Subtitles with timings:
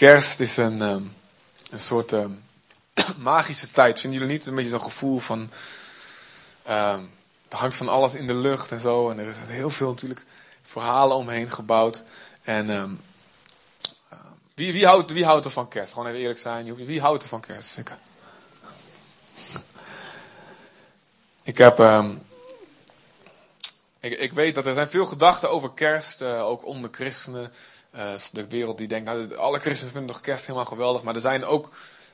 [0.00, 1.02] Kerst is een, ehm,
[1.70, 2.30] een soort ehm,
[3.18, 4.00] magische tijd.
[4.00, 5.50] Vinden jullie niet een beetje zo'n gevoel van.
[6.62, 7.04] ehm,
[7.48, 9.10] er hangt van alles in de lucht en zo.
[9.10, 10.24] En er is heel veel natuurlijk
[10.62, 12.02] verhalen omheen gebouwd.
[12.42, 13.00] En
[14.54, 15.92] wie, wie, houdt, wie houdt er van kerst?
[15.92, 16.74] Gewoon even eerlijk zijn.
[16.74, 17.76] Wie houdt er van kerst?
[17.78, 17.92] Ik,
[21.42, 21.78] ik heb.
[24.00, 27.52] ik, ik weet dat er zijn veel gedachten over kerst, eh, ook onder christenen.
[27.90, 31.02] Eh, de wereld die denkt, nou, alle christenen vinden toch kerst helemaal geweldig.
[31.02, 31.70] Maar er zijn ook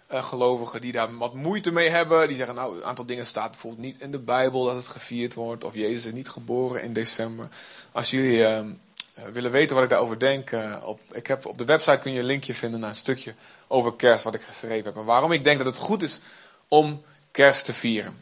[0.06, 2.26] eh, gelovigen die daar wat moeite mee hebben.
[2.28, 5.34] Die zeggen, nou, een aantal dingen staat bijvoorbeeld niet in de Bijbel dat het gevierd
[5.34, 5.64] wordt.
[5.64, 7.48] Of Jezus is niet geboren in december.
[7.92, 8.70] Als jullie ehm,
[9.14, 10.50] eh, willen weten wat ik daarover denk,
[10.82, 13.34] op, ik heb, op de website kun je een linkje vinden naar een stukje
[13.66, 14.96] over kerst wat ik geschreven heb.
[14.96, 16.20] En waarom ik denk dat het goed is
[16.68, 18.20] om kerst te vieren.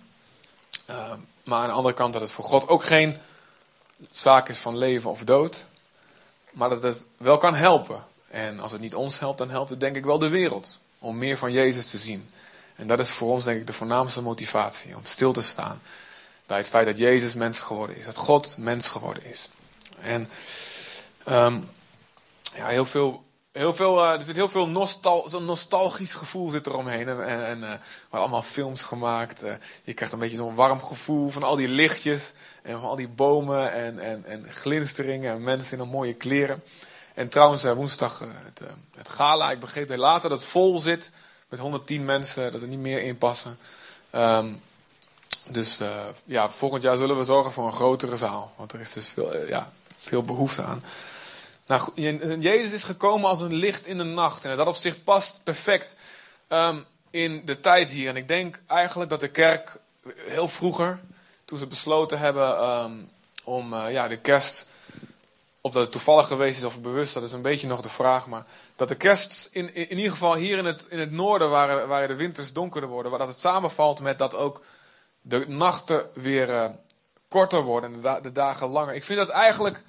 [0.87, 3.17] Ehm, maar aan de andere kant dat het voor God ook geen
[4.11, 5.65] zaak is van leven of dood.
[6.55, 8.05] Maar dat het wel kan helpen.
[8.31, 10.81] En als het niet ons helpt, dan helpt het denk ik wel de wereld.
[10.99, 12.31] Om meer van Jezus te zien.
[12.75, 14.97] En dat is voor ons denk ik de voornaamste motivatie.
[14.97, 15.81] Om stil te staan
[16.47, 18.05] bij het feit dat Jezus mens geworden is.
[18.05, 19.49] Dat God mens geworden is.
[20.01, 20.29] En
[21.25, 21.59] ehm,
[22.55, 24.69] ja, heel veel, heel veel, eh, er zit heel veel
[25.41, 27.09] nostalgisch gevoel zit er omheen.
[27.09, 29.43] En, en, worden allemaal films gemaakt.
[29.43, 32.33] eh, je krijgt een beetje zo'n warm gevoel van al die lichtjes.
[32.65, 36.63] En al die bomen en, en, en glinsteringen en mensen in mooie kleren.
[37.15, 39.51] En trouwens, eh, woensdag eh, het, eh, het gala.
[39.51, 41.11] Ik begreep heel later dat het vol zit.
[41.49, 43.59] Met 110 mensen, dat er niet meer in passen.
[44.11, 44.53] Ehm,
[45.49, 45.81] dus
[46.25, 48.53] ja, volgend jaar zullen we zorgen voor een grotere zaal.
[48.57, 50.85] Want er is dus veel, ja, veel behoefte aan.
[51.67, 51.91] Nou,
[52.41, 54.45] Jezus is gekomen als een licht in de nacht.
[54.45, 55.97] En dat opzicht past perfect
[56.49, 58.09] ehm, in de tijd hier.
[58.09, 59.77] En ik denk eigenlijk dat de kerk
[60.17, 61.01] heel vroeger,
[61.55, 62.93] toen ze besloten hebben ehm,
[63.45, 64.69] om eh, ja, de kerst,
[65.61, 68.27] of dat het toevallig geweest is of bewust, dat is een beetje nog de vraag.
[68.27, 68.45] Maar
[68.77, 71.87] dat de kerst, in, in, in ieder geval hier in het, in het noorden, waar,
[71.87, 74.63] waar de winters donkerder worden, waar dat het samenvalt met dat ook
[75.21, 76.71] de nachten weer eh,
[77.29, 78.95] korter worden en de, da- de dagen langer.
[78.95, 79.83] Ik vind dat eigenlijk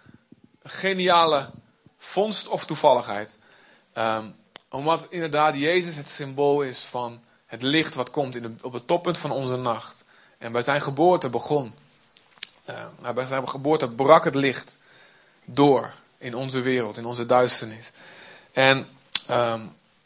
[0.61, 1.49] een geniale
[1.97, 3.39] vondst of toevalligheid.
[3.93, 4.29] Ehm,
[4.69, 9.17] omdat inderdaad Jezus het symbool is van het licht wat komt in op het toppunt
[9.17, 10.04] van onze nacht.
[10.45, 11.73] En bij zijn geboorte begon.
[13.01, 14.77] nou, bij zijn geboorte brak het licht
[15.45, 17.91] door in onze wereld, in onze duisternis.
[18.51, 18.87] En
[19.27, 19.61] ehm,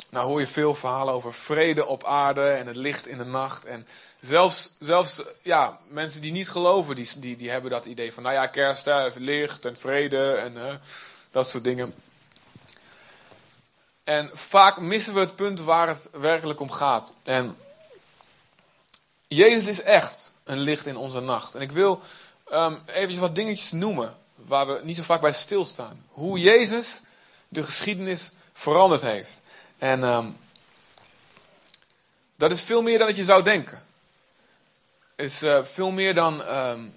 [0.09, 3.65] nou hoor je veel verhalen over vrede op aarde en het licht in de nacht.
[3.65, 3.87] En
[4.19, 8.35] zelfs, zelfs ja, mensen die niet geloven, die, die, die hebben dat idee van, nou
[8.35, 10.75] ja, kerst, licht en vrede en eh,
[11.31, 11.93] dat soort dingen.
[14.03, 17.13] En vaak missen we het punt waar het werkelijk om gaat.
[17.23, 17.57] En
[19.27, 21.55] Jezus is echt een licht in onze nacht.
[21.55, 22.01] En ik wil
[22.49, 26.03] ehm eventjes wat dingetjes noemen waar we niet zo vaak bij stilstaan.
[26.09, 27.01] Hoe Jezus
[27.47, 29.41] de geschiedenis veranderd heeft.
[29.77, 30.27] En ehm,
[32.35, 33.81] dat is veel meer dan dat je zou denken.
[35.15, 36.87] Is eh, veel meer dan, ehm,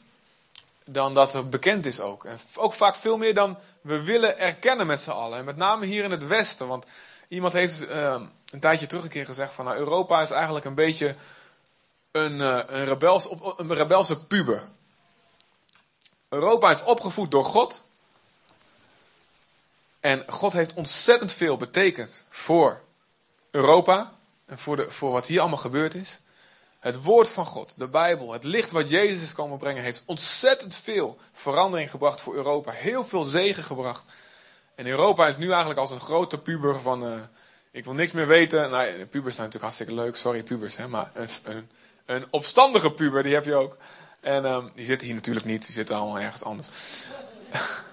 [0.84, 2.24] dan dat er bekend is ook.
[2.24, 5.38] En ook vaak veel meer dan we willen erkennen met z'n allen.
[5.38, 6.66] En met name hier in het Westen.
[6.66, 6.84] Want
[7.28, 7.86] iemand heeft
[8.50, 11.14] een tijdje terug een keer gezegd van nou, Europa is eigenlijk een beetje
[12.12, 12.98] een, eh, een,
[13.56, 14.62] een rebelse puber.
[16.28, 17.90] Europa is opgevoed door God.
[20.00, 22.80] En God heeft ontzettend veel betekend voor
[23.50, 24.12] Europa
[24.44, 26.20] en voor, de, voor wat hier allemaal gebeurd is.
[26.78, 30.74] Het woord van God, de Bijbel, het licht wat Jezus is komen brengen, heeft ontzettend
[30.74, 32.70] veel verandering gebracht voor Europa.
[32.70, 34.04] Heel veel zegen gebracht.
[34.74, 37.20] En Europa is nu eigenlijk als een grote puber van, eh,
[37.70, 38.70] ik wil niks meer weten.
[38.70, 41.70] Nou, pubers zijn natuurlijk hartstikke leuk, sorry pubers, hè, maar een, een,
[42.14, 43.76] een opstandige puber, die heb je ook.
[44.20, 46.68] En ehm, die zitten hier natuurlijk niet, die zitten allemaal ergens anders.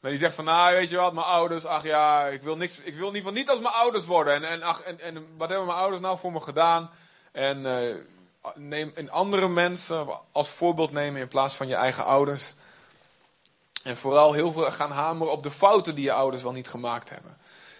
[0.00, 2.78] Maar die zegt van, nou, weet je wat, mijn ouders, ach ja, ik wil, niks,
[2.78, 4.34] ik wil in ieder geval niet als mijn ouders worden.
[4.34, 6.90] En, en, ach, en, en wat hebben mijn ouders nou voor me gedaan?
[7.32, 7.94] En eh,
[8.54, 12.54] neem een andere mensen als voorbeeld nemen in plaats van je eigen ouders.
[13.82, 17.10] En vooral heel veel gaan hameren op de fouten die je ouders wel niet gemaakt
[17.10, 17.36] hebben.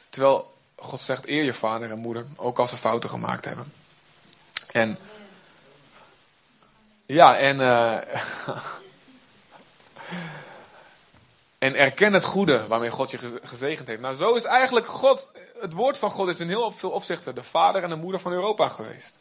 [0.08, 3.72] Terwijl God zegt, eer je vader en moeder, ook als ze fouten gemaakt hebben.
[4.70, 4.98] En
[7.14, 8.16] ja, en eh,
[11.60, 14.00] En erken het goede waarmee God je ge- gezegend heeft.
[14.00, 15.30] Nou, zo is eigenlijk God,
[15.60, 18.32] het woord van God is in heel veel opzichten de vader en de moeder van
[18.32, 19.18] Europa geweest.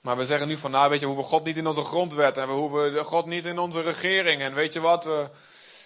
[0.00, 2.36] Maar we zeggen nu van, nou weet je, we hoeven God niet in onze grondwet
[2.36, 4.42] en we hoeven God niet in onze regering.
[4.42, 5.18] En weet je wat, eh,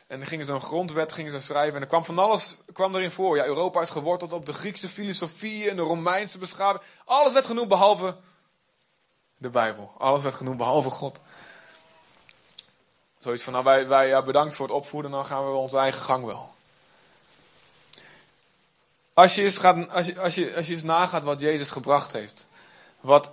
[0.06, 2.94] en dan gingen ze een grondwet gingen ze schrijven en er kwam van alles kwam
[2.94, 3.36] erin voor.
[3.36, 6.82] Ja, Europa is geworteld op de Griekse filosofie en de Romeinse beschaving.
[7.04, 8.16] Alles werd genoemd behalve
[9.40, 9.92] de Bijbel.
[9.98, 11.18] Alles werd genoemd behalve God.
[13.18, 16.02] Zoiets van, nou wij, wij ja, bedankt voor het opvoeden, dan gaan we onze eigen
[16.02, 16.54] gang wel.
[19.14, 22.12] Als je eens, gaat, als je, als je, als je eens nagaat wat Jezus gebracht
[22.12, 22.46] heeft.
[23.00, 23.32] Wat,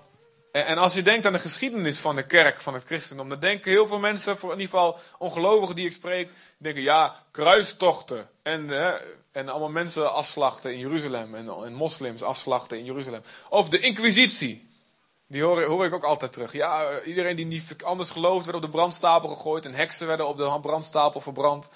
[0.51, 3.29] en, als je denkt aan de geschiedenis van de kerk, van het christendom.
[3.29, 6.29] Dan denken heel veel mensen, voor in ieder geval ongelovigen die ik spreek.
[6.57, 8.29] denken ja, kruistochten.
[8.41, 8.93] En, hè,
[9.31, 11.35] en allemaal mensen afslachten in Jeruzalem.
[11.35, 13.21] En, en moslims afslachten in Jeruzalem.
[13.49, 14.66] Of de inquisitie.
[15.27, 16.51] Die hoor, hoor, ik ook altijd terug.
[16.51, 19.65] Ja, iedereen die niet anders gelooft werd op de brandstapel gegooid.
[19.65, 21.69] En heksen werden op de brandstapel verbrand.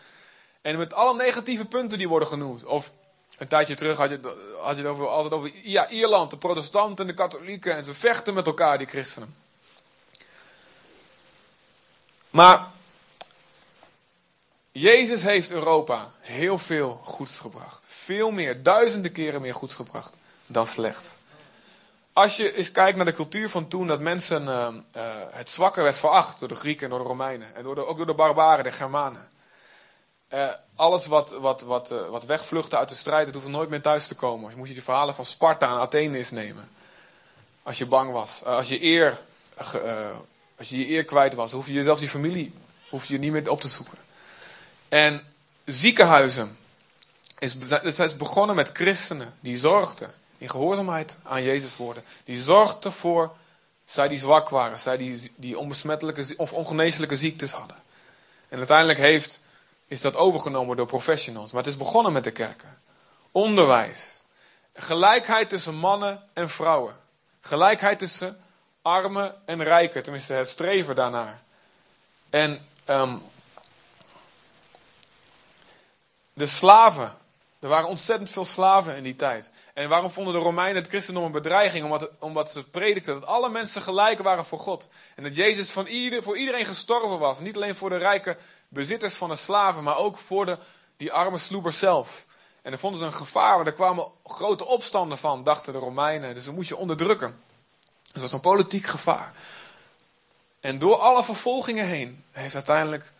[0.62, 2.66] En met alle negatieve punten die worden genoemd.
[2.66, 2.92] Of
[3.38, 4.20] een tijdje terug had je,
[4.62, 7.76] had je het altijd over ja, Ierland, de protestanten en de katholieken.
[7.76, 9.36] En ze vechten met elkaar, die christenen.
[12.30, 12.68] Maar
[14.72, 17.86] Jezus heeft Europa heel veel goeds gebracht.
[17.88, 21.18] Veel meer, duizenden keren meer goeds gebracht dan slecht.
[22.14, 25.82] Als je eens kijkt naar de cultuur van toen, dat mensen uh, uh, het zwakke
[25.82, 27.56] werd veracht door de Grieken en door de Romeinen.
[27.56, 29.30] En door de, ook door de barbaren, de Germanen.
[30.34, 34.08] Uh, alles wat, wat, wat, wat wegvluchtte uit de strijd, het hoefde nooit meer thuis
[34.08, 34.50] te komen.
[34.50, 36.70] Je moest je de verhalen van Sparta en Athene eens nemen.
[37.64, 38.44] Als je bang was.
[38.46, 39.20] als, je eer,
[40.58, 42.54] als je je eer kwijt was, hoef je zelfs je familie
[42.92, 43.98] hoef je niet meer op te zoeken.
[44.90, 45.24] En
[45.66, 46.58] ziekenhuizen.
[47.40, 52.04] Is, het is begonnen met christenen die zorgden in gehoorzaamheid aan Jezus woorden.
[52.26, 53.32] Die zorgden ervoor,
[53.86, 57.78] zij die zwak waren, zij die, die onbesmettelijke of ongeneeslijke ziektes hadden.
[58.50, 59.42] En uiteindelijk heeft,
[59.88, 61.52] is dat overgenomen door professionals.
[61.52, 62.80] Maar het is begonnen met de kerken.
[63.32, 64.22] Onderwijs.
[64.74, 66.96] Gelijkheid tussen mannen en vrouwen.
[67.42, 68.42] Gelijkheid tussen
[68.82, 70.04] armen en rijken.
[70.04, 71.42] Tenminste, het streven daarnaar.
[72.30, 73.22] En um,
[76.34, 77.18] de slaven
[77.62, 79.52] er waren ontzettend veel slaven in die tijd.
[79.74, 81.84] En waarom vonden de Romeinen het christendom een bedreiging?
[81.84, 84.90] Omdat, omdat ze predikten dat alle mensen gelijk waren voor God.
[85.16, 87.40] En dat Jezus van ieder, voor iedereen gestorven was.
[87.40, 88.38] Niet alleen voor de rijke
[88.68, 90.58] bezitters van de slaven, maar ook voor de,
[90.98, 92.26] die arme sloebers zelf.
[92.62, 96.34] En dan vonden ze een gevaar, er kwamen grote opstanden van, dachten de Romeinen.
[96.34, 97.44] Dus dat moest je onderdrukken.
[98.04, 99.34] Dus dat was een politiek gevaar.
[100.60, 103.12] En door alle vervolgingen heen heeft uiteindelijk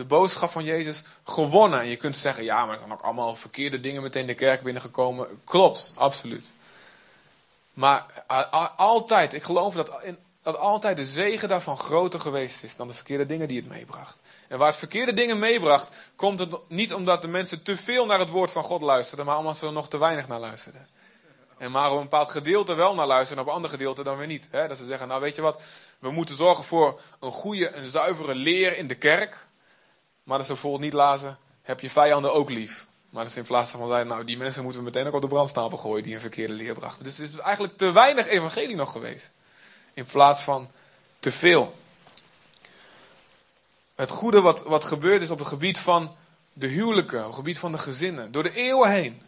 [0.00, 1.80] de boodschap van Jezus gewonnen.
[1.80, 4.62] En je kunt zeggen, ja, maar er zijn ook allemaal verkeerde dingen meteen de kerk
[4.62, 5.40] binnengekomen.
[5.44, 6.52] Klopt, absoluut.
[7.72, 8.06] Maar
[8.76, 13.48] altijd, ik geloof dat, altijd de zegen daarvan groter geweest is dan de verkeerde dingen
[13.48, 14.22] die het meebracht.
[14.48, 18.18] En waar het verkeerde dingen meebracht, komt het niet omdat de mensen te veel naar
[18.18, 20.88] het woord van God luisterden, maar omdat ze er nog te weinig naar luisterden.
[21.58, 24.16] En maar op een bepaald gedeelte wel naar luisteren en op een ander gedeelte dan
[24.16, 24.48] weer niet.
[24.50, 25.60] Dat ze zeggen, nou weet je wat,
[25.98, 29.48] we moeten zorgen voor een goede en zuivere leer in de kerk.
[30.30, 32.86] Maar dat ze bijvoorbeeld niet lazen, heb je vijanden ook lief.
[33.08, 35.20] Maar dat is in plaats van zijn, nou die mensen moeten we meteen ook op
[35.20, 37.04] de brandstapel gooien die een verkeerde leer brachten.
[37.04, 39.32] Dus het is eigenlijk te weinig evangelie nog geweest.
[39.94, 40.70] In plaats van
[41.18, 41.74] te veel.
[43.94, 46.16] Het goede wat, wat gebeurd is op het gebied van
[46.52, 49.22] de huwelijken, op het gebied van de gezinnen, door de eeuwen heen.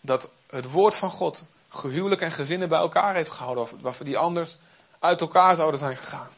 [0.00, 4.58] Dat het woord van God gehuwelijk en gezinnen bij elkaar heeft gehouden, waarvoor die anders
[4.98, 6.28] uit elkaar zouden zijn gegaan.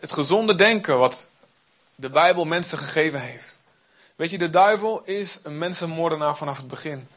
[0.00, 1.26] Het gezonde denken wat
[1.94, 3.58] de Bijbel mensen gegeven heeft.
[4.16, 7.08] Weet je, de duivel is een mensenmoordenaar vanaf het begin.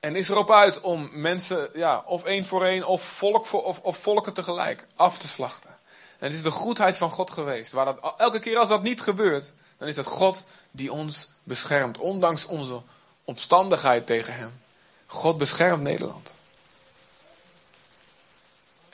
[0.00, 3.80] En is erop uit om mensen, ja, of één voor één, of, volk voor, of,
[3.80, 5.70] of volken tegelijk af te slachten.
[6.18, 7.72] En het is de goedheid van God geweest.
[7.72, 11.98] Waar dat, elke keer als dat niet gebeurt, dan is het God die ons beschermt.
[11.98, 12.80] Ondanks onze
[13.24, 14.60] omstandigheid tegen hem.
[15.06, 16.36] God beschermt Nederland.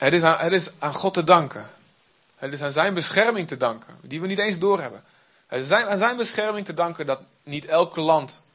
[0.04, 1.70] Het is, aan, het is aan God te danken.
[2.36, 5.04] Het is aan zijn bescherming te danken, die we niet eens doorhebben.
[5.46, 8.46] Het is aan zijn bescherming te danken dat niet elk land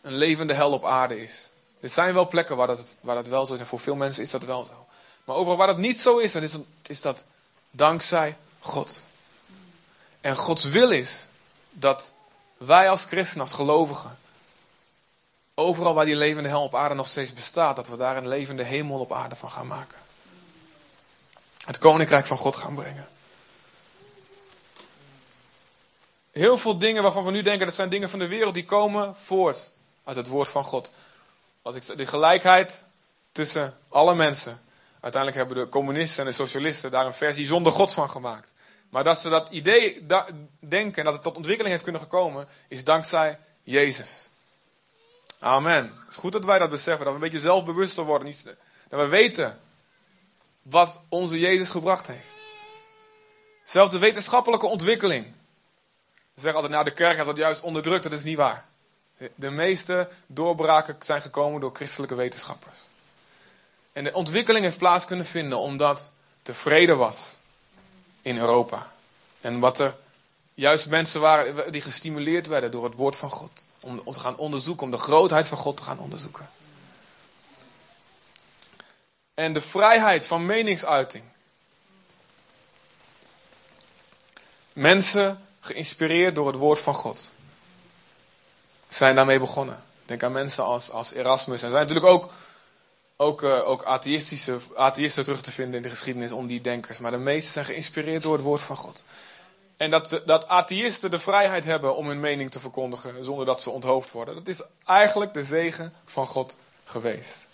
[0.00, 1.50] een levende hel op aarde is.
[1.80, 4.22] Er zijn wel plekken waar dat, waar dat wel zo is en voor veel mensen
[4.22, 4.86] is dat wel zo.
[5.24, 7.24] Maar overal waar dat niet zo is, is, is dat
[7.70, 9.04] dankzij God.
[10.20, 11.28] En Gods wil is
[11.70, 12.12] dat
[12.56, 14.18] wij als christenen, als gelovigen,
[15.54, 18.62] overal waar die levende hel op aarde nog steeds bestaat, dat we daar een levende
[18.62, 20.06] hemel op aarde van gaan maken
[21.68, 23.08] het koninkrijk van God gaan brengen.
[26.30, 29.16] Heel veel dingen waarvan we nu denken dat zijn dingen van de wereld, die komen
[29.16, 29.72] voort
[30.04, 30.90] uit het woord van God.
[31.62, 32.84] Als ik de gelijkheid
[33.32, 34.60] tussen alle mensen.
[35.00, 38.52] Uiteindelijk hebben de communisten en de socialisten daar een versie zonder God van gemaakt.
[38.90, 40.06] Maar dat ze dat idee
[40.60, 44.30] denken en dat het tot ontwikkeling heeft kunnen gekomen, is dankzij Jezus.
[45.38, 45.84] Amen.
[45.84, 48.34] Het is goed dat wij dat beseffen, dat we een beetje zelfbewuster worden.
[48.88, 49.60] Dat we weten
[50.70, 52.36] wat onze Jezus gebracht heeft.
[53.64, 55.24] Zelfs de wetenschappelijke ontwikkeling.
[56.34, 58.02] Ze zeggen altijd, nou de kerk heeft dat juist onderdrukt.
[58.02, 58.64] Dat is niet waar.
[59.34, 62.78] De meeste doorbraken zijn gekomen door christelijke wetenschappers.
[63.92, 67.36] En de ontwikkeling heeft plaats kunnen vinden omdat er vrede was
[68.22, 68.86] in Europa.
[69.40, 69.96] En wat er
[70.54, 73.50] juist mensen waren die gestimuleerd werden door het woord van God.
[73.80, 76.48] Om te gaan onderzoeken, om de grootheid van God te gaan onderzoeken.
[79.38, 81.24] En de vrijheid van meningsuiting.
[84.72, 87.30] Mensen geïnspireerd door het woord van God.
[88.88, 89.84] Zijn daarmee begonnen.
[90.04, 91.62] Denk aan mensen als, als Erasmus.
[91.62, 92.32] Er zijn natuurlijk ook,
[93.16, 96.98] ook, uh, ook atheïstische, atheïsten terug te vinden in de geschiedenis om die denkers.
[96.98, 99.04] Maar de meesten zijn geïnspireerd door het woord van God.
[99.76, 103.70] En dat, dat atheïsten de vrijheid hebben om hun mening te verkondigen zonder dat ze
[103.70, 104.34] onthoofd worden.
[104.34, 107.46] Dat is eigenlijk de zegen van God geweest.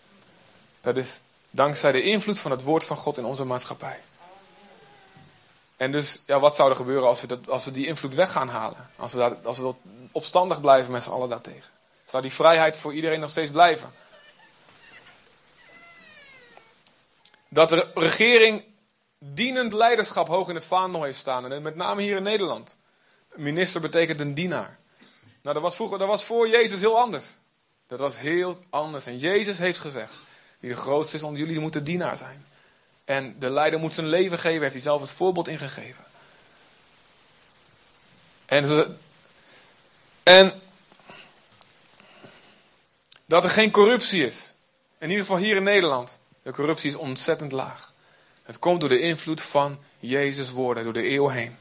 [0.81, 1.21] Dat is
[1.55, 4.01] dankzij de invloed van het woord van God in onze maatschappij.
[5.77, 8.33] En dus, ja, wat zou er gebeuren als we, dat, als we die invloed weg
[8.33, 8.91] gaan halen?
[8.97, 9.75] Als we, als we
[10.13, 11.71] opstandig blijven met z'n allen daartegen?
[12.05, 13.93] Zou die vrijheid voor iedereen nog steeds blijven?
[17.49, 18.65] Dat de regering
[19.19, 21.53] dienend leiderschap hoog in het vaandel heeft staan.
[21.53, 22.77] En met name hier in Nederland.
[23.35, 24.79] Minister betekent een dienaar.
[25.43, 27.27] Nou, dat was, vroeger, dat was voor Jezus heel anders.
[27.87, 29.07] Dat was heel anders.
[29.07, 30.15] En Jezus heeft gezegd:
[30.64, 32.47] Wie de grootste is onder jullie, die moet de dienaar zijn.
[33.04, 36.04] En de leider moet zijn leven geven, heeft hij zelf het voorbeeld ingegeven.
[38.44, 38.99] En,
[40.23, 40.61] en
[43.26, 44.54] dat er geen corruptie is.
[44.99, 46.18] In ieder geval hier in Nederland.
[46.42, 47.92] De corruptie is ontzettend laag.
[48.42, 51.56] Het komt door de invloed van Jezus' woorden door de eeuw heen.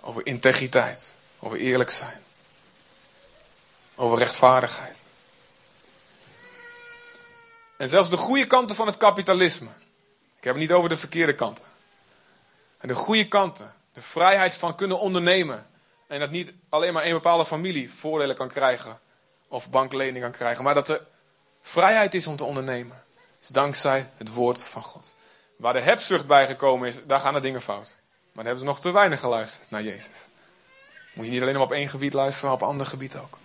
[0.00, 2.22] Over integriteit, over eerlijk zijn,
[3.94, 5.08] over rechtvaardigheid.
[7.80, 9.68] En zelfs de goede kanten van het kapitalisme.
[10.36, 11.64] Ik heb het niet over de verkeerde kanten.
[12.78, 15.66] En de goede kanten, de vrijheid van kunnen ondernemen.
[16.06, 19.00] En dat niet alleen maar een bepaalde familie voordelen kan krijgen
[19.48, 21.06] of banklening kan krijgen, maar dat er
[21.60, 23.02] vrijheid is om te ondernemen
[23.40, 25.14] is dankzij het woord van God.
[25.56, 27.96] Waar de hebzucht bij gekomen is, daar gaan de dingen fout.
[27.96, 30.16] Maar dan hebben ze nog te weinig geluisterd naar Jezus.
[31.12, 33.38] Moet je niet alleen maar op één gebied luisteren, maar op ander gebied ook.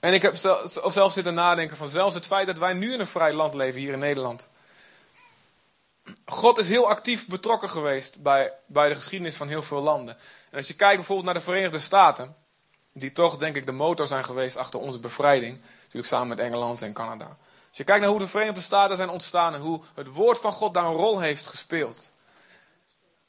[0.00, 0.36] En ik heb
[0.90, 3.80] zelf zitten nadenken van zelfs het feit dat wij nu in een vrij land leven,
[3.80, 4.50] hier in Nederland.
[6.24, 10.16] God is heel actief betrokken geweest bij, bij de geschiedenis van heel veel landen.
[10.50, 12.36] En als je kijkt bijvoorbeeld naar de Verenigde Staten,
[12.92, 15.60] die toch denk ik de motor zijn geweest achter onze bevrijding.
[15.82, 17.36] Natuurlijk samen met Engeland en Canada.
[17.68, 20.52] Als je kijkt naar hoe de Verenigde Staten zijn ontstaan en hoe het woord van
[20.52, 22.10] God daar een rol heeft gespeeld.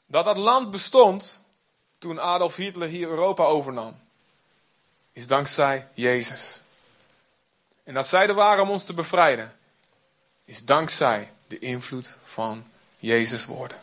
[0.06, 1.44] Dat dat land bestond
[1.98, 4.00] toen Adolf Hitler hier Europa overnam.
[5.12, 6.61] Is dankzij Jezus.
[7.84, 9.52] En dat zij er waren om ons te bevrijden.
[10.44, 12.64] Is dankzij de invloed van
[12.98, 13.78] Jezus woorden.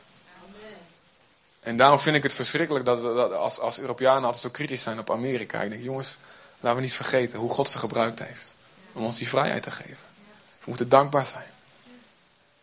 [1.59, 4.81] En daarom vind ik het verschrikkelijk dat we dat als, als Europeanen altijd zo kritisch
[4.81, 5.61] zijn op Amerika.
[5.61, 6.19] Ik denk, jongens,
[6.59, 8.55] laten we niet vergeten hoe God ze gebruikt heeft.
[8.93, 10.07] Om ons die vrijheid te geven.
[10.59, 11.51] We moeten dankbaar zijn.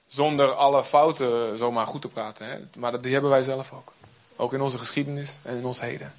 [0.06, 2.46] Zonder alle fouten zomaar goed te praten.
[2.46, 2.58] Hè?
[2.78, 3.92] Maar die hebben wij zelf ook.
[4.36, 6.14] Ook in onze geschiedenis en in ons heden.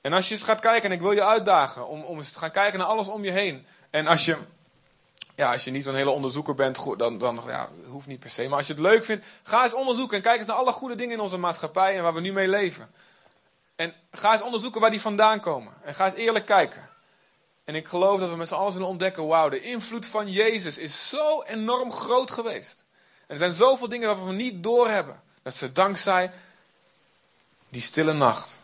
[0.00, 2.38] En als je eens gaat kijken, en ik wil je uitdagen om, om eens te
[2.38, 3.66] gaan kijken naar alles om je heen.
[3.90, 4.36] En als je
[5.38, 8.48] ja, als je niet zo'n hele onderzoeker bent, dan, dan ja, hoeft niet per se.
[8.48, 10.94] Maar als je het leuk vindt, ga eens onderzoeken en kijk eens naar alle goede
[10.94, 12.90] dingen in onze maatschappij en waar we nu mee leven.
[13.76, 15.72] En ga eens onderzoeken waar die vandaan komen.
[15.84, 16.88] En ga eens eerlijk kijken.
[17.64, 20.78] En ik geloof dat we met z'n allen zullen ontdekken, wauw, de invloed van Jezus
[20.78, 22.84] is zo enorm groot geweest.
[23.26, 25.22] En er zijn zoveel dingen waarvan we niet doorhebben.
[25.42, 26.32] Dat ze dankzij
[27.68, 28.60] die stille nacht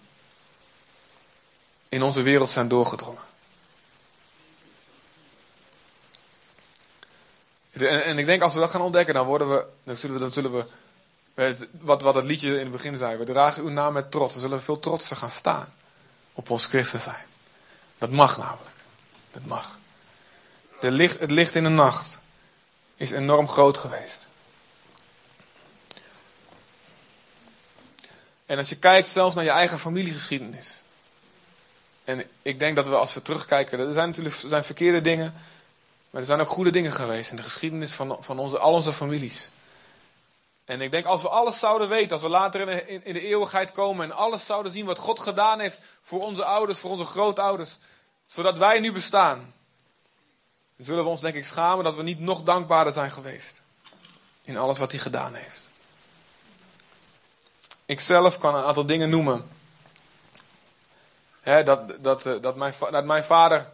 [1.94, 3.22] in onze wereld zijn doorgedrongen.
[7.72, 10.20] En, en, ik denk als we dat gaan ontdekken, dan, worden we, dan zullen we,
[10.20, 10.64] dan zullen we
[11.70, 14.32] wat, wat het liedje in het begin zei, we dragen uw naam met trots.
[14.32, 15.74] Dan zullen we veel trotser gaan staan
[16.32, 17.24] op ons christen zijn.
[17.98, 18.76] Dat mag namelijk.
[19.32, 19.78] Dat mag.
[20.80, 22.18] De licht, het licht in de nacht
[22.96, 24.26] is enorm groot geweest.
[28.46, 30.83] En als je kijkt zelfs naar je eigen familiegeschiedenis.
[32.04, 35.34] En ik denk dat we als we terugkijken, er zijn natuurlijk er zijn verkeerde dingen.
[36.10, 38.92] Maar er zijn ook goede dingen geweest in de geschiedenis van, van onze, al onze
[38.92, 39.50] families.
[40.64, 43.20] En ik denk als we alles zouden weten, als we later in de, in, de
[43.20, 47.04] eeuwigheid komen en alles zouden zien wat God gedaan heeft voor onze ouders, voor onze
[47.04, 47.78] grootouders,
[48.26, 49.52] zodat wij nu bestaan,
[50.76, 53.62] dan zullen we ons denk ik schamen dat we niet nog dankbaarder zijn geweest
[54.42, 55.68] in alles wat hij gedaan heeft.
[57.86, 59.48] Ik zelf kan een aantal dingen noemen.
[61.44, 63.66] Dat, dat, eh, dat, mijn, dat mijn vader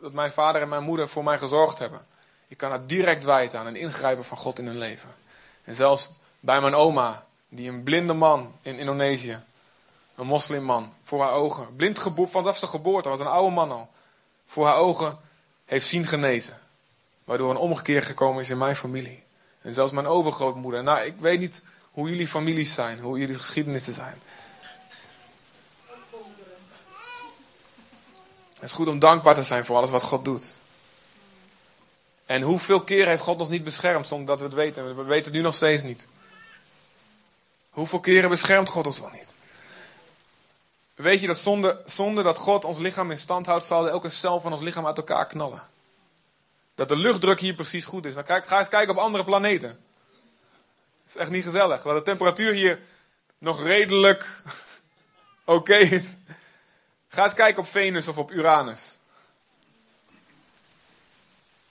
[0.00, 2.06] dat mijn vader en mijn moeder voor mij gezorgd hebben.
[2.48, 5.08] Ik kan het direct wijten aan een ingrijpen van God in hun leven.
[5.64, 6.10] En zelfs
[6.40, 9.38] bij mijn oma, die een blinde man in Indonesië,
[10.14, 13.88] een moslimman, voor haar ogen, blind vanaf zijn geboorte, was een oude man al,
[14.46, 15.18] voor haar ogen
[15.64, 16.60] heeft zien genezen.
[17.24, 19.24] Waardoor een omgekeer gekomen is in mijn familie.
[19.62, 20.82] En zelfs mijn overgrootmoeder.
[20.82, 24.14] Nou, ik weet niet Hoe jullie families zijn, hoe jullie geschiedenissen zijn.
[28.58, 30.58] Het is goed om dankbaar te zijn voor alles wat God doet.
[32.26, 34.96] En hoeveel keren heeft God ons niet beschermd zonder dat we het weten?
[34.96, 36.08] We weten het nu nog steeds niet.
[37.70, 39.34] Hoeveel keren beschermt God ons wel niet?
[40.94, 44.40] Weet je dat zonder, zonder dat God ons lichaam in stand houdt, zal elke cel
[44.40, 45.62] van ons lichaam uit elkaar knallen?
[46.74, 48.14] Dat de luchtdruk hier precies goed is.
[48.14, 49.68] Dan kijk, ga eens kijken op andere planeten.
[49.68, 49.78] Het
[51.08, 51.82] is echt niet gezellig.
[51.82, 52.80] Dat de temperatuur hier
[53.38, 54.42] nog redelijk
[55.44, 56.04] oké is.
[57.08, 58.98] Ga eens kijken op Venus of op Uranus.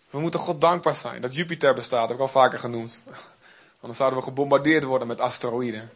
[0.09, 3.03] We moeten God dankbaar zijn dat Jupiter bestaat, heb ik al vaker genoemd.
[3.79, 5.91] Anders zouden we gebombardeerd worden met asteroïden.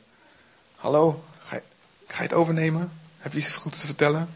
[0.76, 1.62] Hallo, ga je,
[2.08, 2.92] ga je het overnemen?
[3.18, 4.36] Heb je iets goeds te vertellen?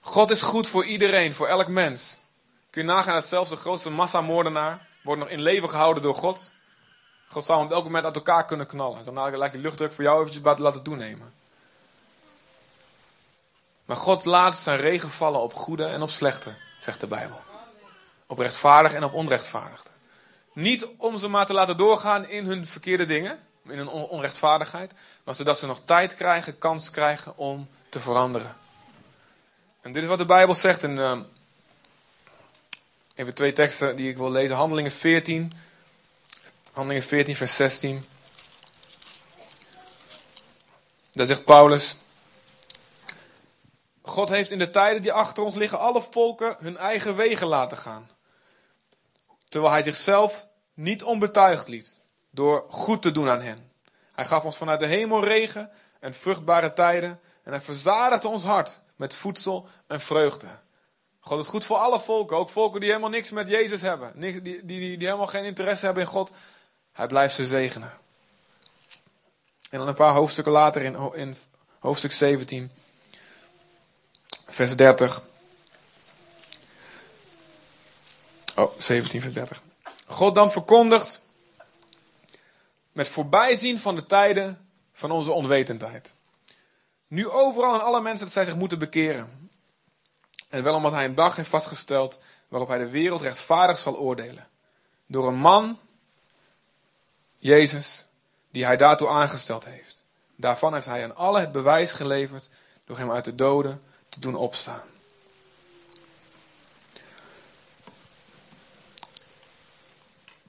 [0.00, 2.18] God is goed voor iedereen, voor elk mens.
[2.70, 6.50] Kun je nagaan dat zelfs de grootste massamoordenaar wordt nog in leven gehouden door God.
[7.30, 9.14] God zou hem op elk moment uit elkaar kunnen knallen.
[9.14, 11.32] Nou, lijkt die luchtdruk voor jou eventjes laten toenemen.
[13.84, 17.40] Maar God laat zijn regen vallen op goede en op slechte, zegt de Bijbel.
[18.26, 19.82] Op rechtvaardig en op onrechtvaardig.
[20.52, 24.92] Niet om ze maar te laten doorgaan in hun verkeerde dingen, in hun onrechtvaardigheid,
[25.24, 28.56] maar zodat ze nog tijd krijgen, kans krijgen om te veranderen.
[29.80, 30.96] En dit is wat de Bijbel zegt in.
[30.96, 31.18] Uh,
[33.14, 34.56] even twee teksten die ik wil lezen.
[34.56, 35.52] Handelingen 14.
[36.72, 38.04] Handelingen 14, vers 16.
[41.10, 41.96] Daar zegt Paulus.
[44.02, 47.76] God heeft in de tijden die achter ons liggen alle volken hun eigen wegen laten
[47.76, 48.10] gaan.
[49.48, 52.00] Terwijl hij zichzelf niet onbetuigd liet
[52.30, 53.72] door goed te doen aan hen.
[54.12, 58.80] Hij gaf ons vanuit de hemel regen en vruchtbare tijden en hij verzadigde ons hart
[58.96, 60.48] met voedsel en vreugde.
[61.20, 64.42] God is goed voor alle volken, ook volken die helemaal niks met Jezus hebben, die,
[64.42, 66.32] die, die, die helemaal geen interesse hebben in God.
[66.92, 67.92] Hij blijft ze zegenen.
[69.70, 71.36] En dan een paar hoofdstukken later in, in
[71.78, 72.70] hoofdstuk 17,
[74.46, 75.22] vers 30.
[78.56, 79.62] Oh, 17 vers 30.
[80.06, 81.28] God dan verkondigt
[82.92, 86.12] met voorbijzien van de tijden van onze onwetendheid.
[87.06, 89.50] Nu overal aan alle mensen dat zij zich moeten bekeren.
[90.48, 94.48] En wel omdat hij een dag heeft vastgesteld waarop hij de wereld rechtvaardig zal oordelen.
[95.06, 95.78] Door een man,
[97.40, 98.04] Jezus,
[98.50, 100.04] die hij daartoe aangesteld heeft.
[100.36, 102.48] Daarvan heeft hij aan alle het bewijs geleverd
[102.84, 104.82] door hem uit de doden te doen opstaan.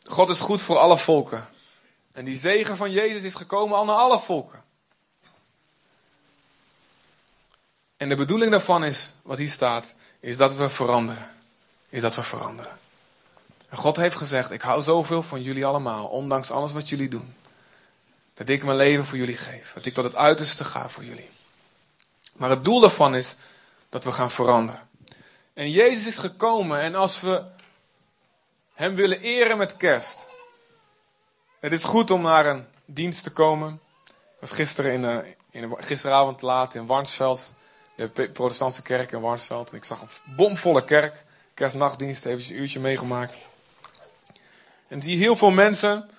[0.04, 1.47] God is goed voor alle volken.
[2.12, 4.63] En die zegen van Jezus is gekomen naar alle volken.
[7.97, 11.30] En de bedoeling daarvan is, wat hier staat, is dat we veranderen.
[11.89, 12.80] Is dat we veranderen.
[13.71, 17.36] En God heeft gezegd, ik hou zoveel van jullie allemaal, ondanks alles wat jullie doen.
[18.34, 19.71] Dat ik mijn leven voor jullie geef.
[19.73, 21.29] Dat ik tot het uiterste ga voor jullie.
[22.34, 23.36] Maar het doel daarvan is
[23.89, 24.89] dat we gaan veranderen.
[25.53, 27.43] En Jezus is gekomen en als we
[28.73, 30.27] Hem willen eren met kerst.
[31.60, 33.79] Het is goed om naar een dienst te komen.
[34.05, 35.17] Ik was gisteren in, uh,
[35.63, 37.53] in, gisteravond laat in Warnsveld
[37.95, 39.69] de protestantse kerk in Warnsveld.
[39.71, 41.23] En ik zag een bomvolle kerk.
[41.53, 43.38] Kerstnachtdienst, eventjes een uurtje meegemaakt.
[44.91, 46.10] En zie heel veel mensen,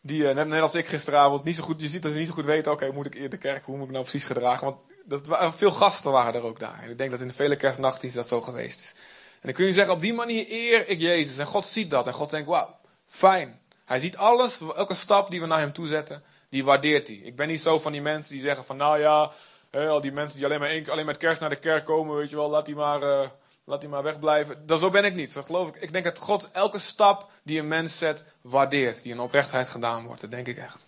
[0.00, 2.32] die eh, net, als ik gisteravond, niet zo goed, je ziet dat ze niet zo
[2.32, 4.66] goed weten, oké, moet ik eerder de kerk, hoe moet ik nou precies gedragen?
[4.66, 6.82] Want dat, veel gasten waren er ook daar.
[6.82, 8.94] En ik denk dat in de vele kerstnachtdiensten dat zo geweest is.
[9.32, 11.38] En dan kun je zeggen, op die manier eer ik Jezus.
[11.38, 12.06] En God ziet dat.
[12.06, 12.76] En God denkt, wauw,
[13.08, 13.60] fijn.
[13.84, 17.16] Hij ziet alles, elke stap die we naar hem toe zetten, die waardeert hij.
[17.16, 19.30] Ik ben niet zo van die mensen die zeggen van, nou ja,
[19.72, 22.30] al die mensen die alleen maar, één, alleen met kerst naar de kerk komen, weet
[22.30, 23.26] je wel, laat die maar, uh,
[23.68, 24.66] laat die maar wegblijven.
[24.66, 25.76] Dat, zo ben ik niet, dat geloof ik.
[25.76, 29.02] Ik denk dat God elke stap die een mens zet, waardeert.
[29.02, 30.84] Die in oprechtheid gedaan wordt, dat denk ik echt.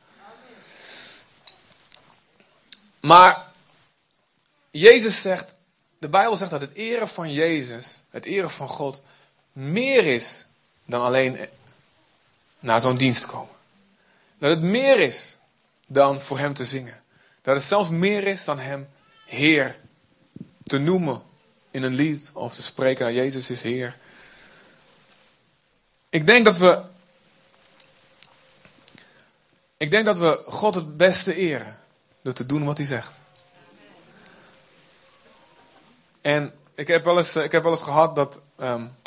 [3.01, 3.47] Maar
[4.71, 5.53] Jezus zegt,
[5.99, 9.03] de Bijbel zegt dat het eren van Jezus, het eren van God,
[9.53, 10.47] meer is
[10.85, 11.49] dan alleen
[12.59, 13.55] naar zo'n dienst komen.
[14.39, 15.37] Dat het meer is
[15.87, 17.03] dan voor Hem te zingen.
[17.43, 18.89] Dat het zelfs meer is dan Hem
[19.27, 19.79] Heer
[20.65, 21.23] te noemen
[21.71, 23.97] in een lied of te spreken naar Jezus is Heer.
[26.09, 26.83] Ik denk dat we.
[29.77, 31.77] Ik denk dat we God het beste eren
[32.23, 33.13] door te doen wat Hij zegt.
[36.21, 38.41] En ik heb wel eens, ik heb wel eens gehad dat.
[38.61, 38.99] Um,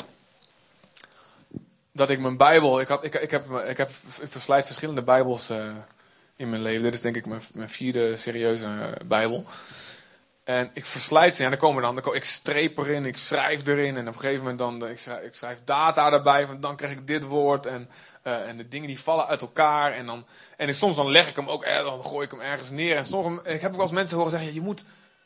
[1.94, 2.80] dat ik mijn Bijbel.
[2.80, 3.90] Ik, had, ik, ik, heb, ik heb
[4.28, 5.66] verslijt verschillende Bijbels uh,
[6.36, 6.82] in mijn leven.
[6.82, 9.44] Dit is denk ik mijn, mijn vierde serieuze Bijbel.
[10.44, 11.44] En ik verslijt ze.
[11.44, 13.96] En dan komen dan, dan ik streep erin, ik schrijf erin.
[13.96, 16.92] En op een gegeven moment dan, ik schrijf, ik schrijf data erbij, van dan krijg
[16.92, 17.66] ik dit woord.
[17.66, 17.90] En,
[18.24, 19.92] uh, en de dingen die vallen uit elkaar.
[19.92, 20.26] En dan,
[20.56, 22.96] en soms dan leg ik hem ook, eh, dan gooi ik hem ergens neer.
[22.96, 24.84] En soms, ik heb ook wel eens mensen horen zeggen, je moet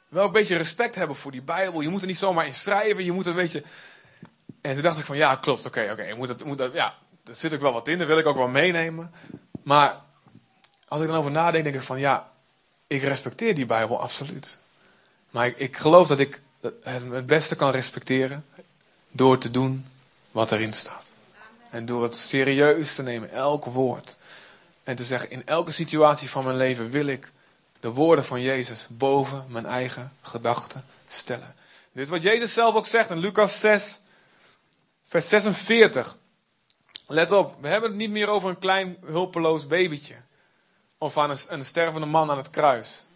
[0.08, 3.04] wel een beetje respect hebben voor die Bijbel, je moet er niet zomaar in schrijven,
[3.04, 3.62] je moet een beetje,
[4.60, 7.34] en toen dacht ik van, ja klopt, oké, oké, okay, moet moet dat, ja, er
[7.34, 9.12] zit ook wel wat in, dat wil ik ook wel meenemen,
[9.62, 10.00] maar
[10.88, 12.30] als ik dan over nadenk, denk ik van, ja,
[12.86, 14.58] ik respecteer die Bijbel absoluut.
[15.38, 16.40] Maar ik, ik geloof dat ik
[16.82, 18.44] het beste kan respecteren
[19.10, 19.86] door te doen
[20.30, 21.14] wat erin staat.
[21.70, 24.16] En door het serieus te nemen, elk woord.
[24.82, 27.32] En te zeggen, in elke situatie van mijn leven wil ik
[27.80, 31.54] de woorden van Jezus boven mijn eigen gedachten stellen.
[31.92, 34.00] Dit is wat Jezus zelf ook zegt in Lucas 6,
[35.04, 36.16] vers 46.
[37.06, 40.16] Let op, we hebben het niet meer over een klein hulpeloos babytje.
[40.98, 43.07] Of aan een, een stervende man aan het kruis.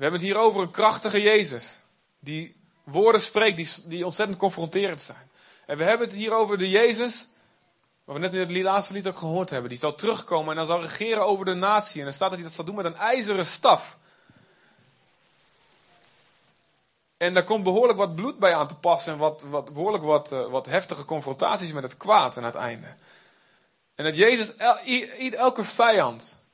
[0.00, 1.82] We hebben het hier over een krachtige Jezus.
[2.18, 5.30] Die woorden spreekt die, die ontzettend confronterend zijn.
[5.66, 7.30] En we hebben het hier over de Jezus.
[8.04, 9.68] Wat we net in het laatste lied ook gehoord hebben.
[9.68, 11.98] Die zal terugkomen en dan zal regeren over de natie.
[11.98, 13.98] En dan staat dat hij dat zal doen met een ijzeren staf.
[17.16, 19.12] En daar komt behoorlijk wat bloed bij aan te passen.
[19.12, 22.94] En wat, wat, behoorlijk wat, uh, wat heftige confrontaties met het kwaad aan het einde.
[23.94, 24.76] En dat Jezus el,
[25.30, 26.44] elke vijand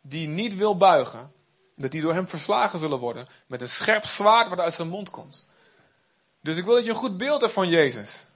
[0.00, 1.32] die niet wil buigen,
[1.74, 3.28] dat die door hem verslagen zullen worden.
[3.46, 5.48] Met een scherp zwaard wat uit zijn mond komt.
[6.40, 8.26] Dus ik wil dat je een goed beeld hebt van Jezus.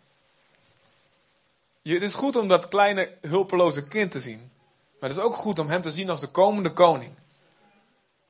[1.83, 4.51] het is goed om dat kleine hulpeloze kind te zien.
[5.01, 7.13] Maar het is ook goed om hem te zien als de komende koning.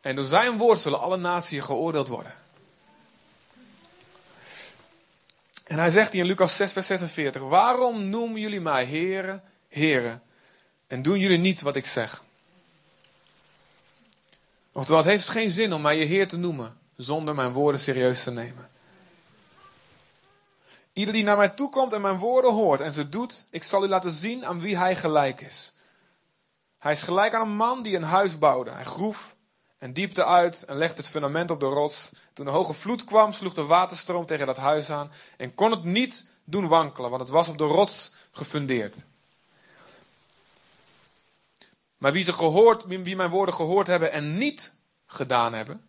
[0.00, 2.34] En door zijn woord zullen alle naties geoordeeld worden.
[5.64, 10.22] En hij zegt hier in Lucas 6, vers 46: Waarom noemen jullie mij heren, heren,
[10.86, 12.22] en doen jullie niet wat ik zeg?
[14.78, 18.22] Oftewel, het heeft geen zin om mij je Heer te noemen zonder mijn woorden serieus
[18.22, 18.70] te nemen.
[20.92, 23.84] Ieder die naar mij toe komt en mijn woorden hoort en ze doet, ik zal
[23.84, 25.72] u laten zien aan wie hij gelijk is.
[26.78, 28.70] Hij is gelijk aan een man die een huis bouwde.
[28.70, 29.36] Hij groef
[29.78, 32.12] en diepte uit en legde het fundament op de rots.
[32.32, 35.84] Toen de hoge vloed kwam, sloeg de waterstroom tegen dat huis aan en kon het
[35.84, 38.94] niet doen wankelen, want het was op de rots gefundeerd.
[41.98, 44.74] Maar wie, ze gehoord, wie mijn woorden gehoord hebben en niet
[45.06, 45.88] gedaan hebben,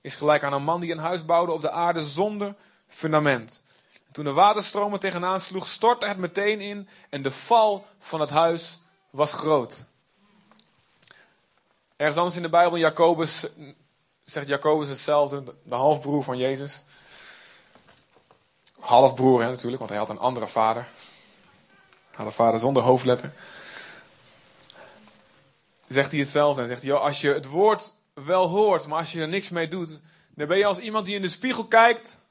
[0.00, 2.54] is gelijk aan een man die een huis bouwde op de aarde zonder
[2.88, 3.62] fundament.
[4.12, 8.80] Toen de waterstromen tegenaan sloeg, stortte het meteen in en de val van het huis
[9.10, 9.84] was groot.
[11.96, 13.46] Ergens anders in de Bijbel, Jacobus,
[14.22, 16.84] zegt Jacobus hetzelfde, de halfbroer van Jezus.
[18.80, 20.82] Halfbroer hè, natuurlijk, want hij had een andere vader.
[21.92, 23.32] Hij had een vader zonder hoofdletter
[25.88, 26.62] zegt hij hetzelfde.
[26.62, 29.68] En zegt hij, als je het woord wel hoort, maar als je er niks mee
[29.68, 30.00] doet,
[30.34, 32.22] dan ben je als iemand die in de spiegel kijkt.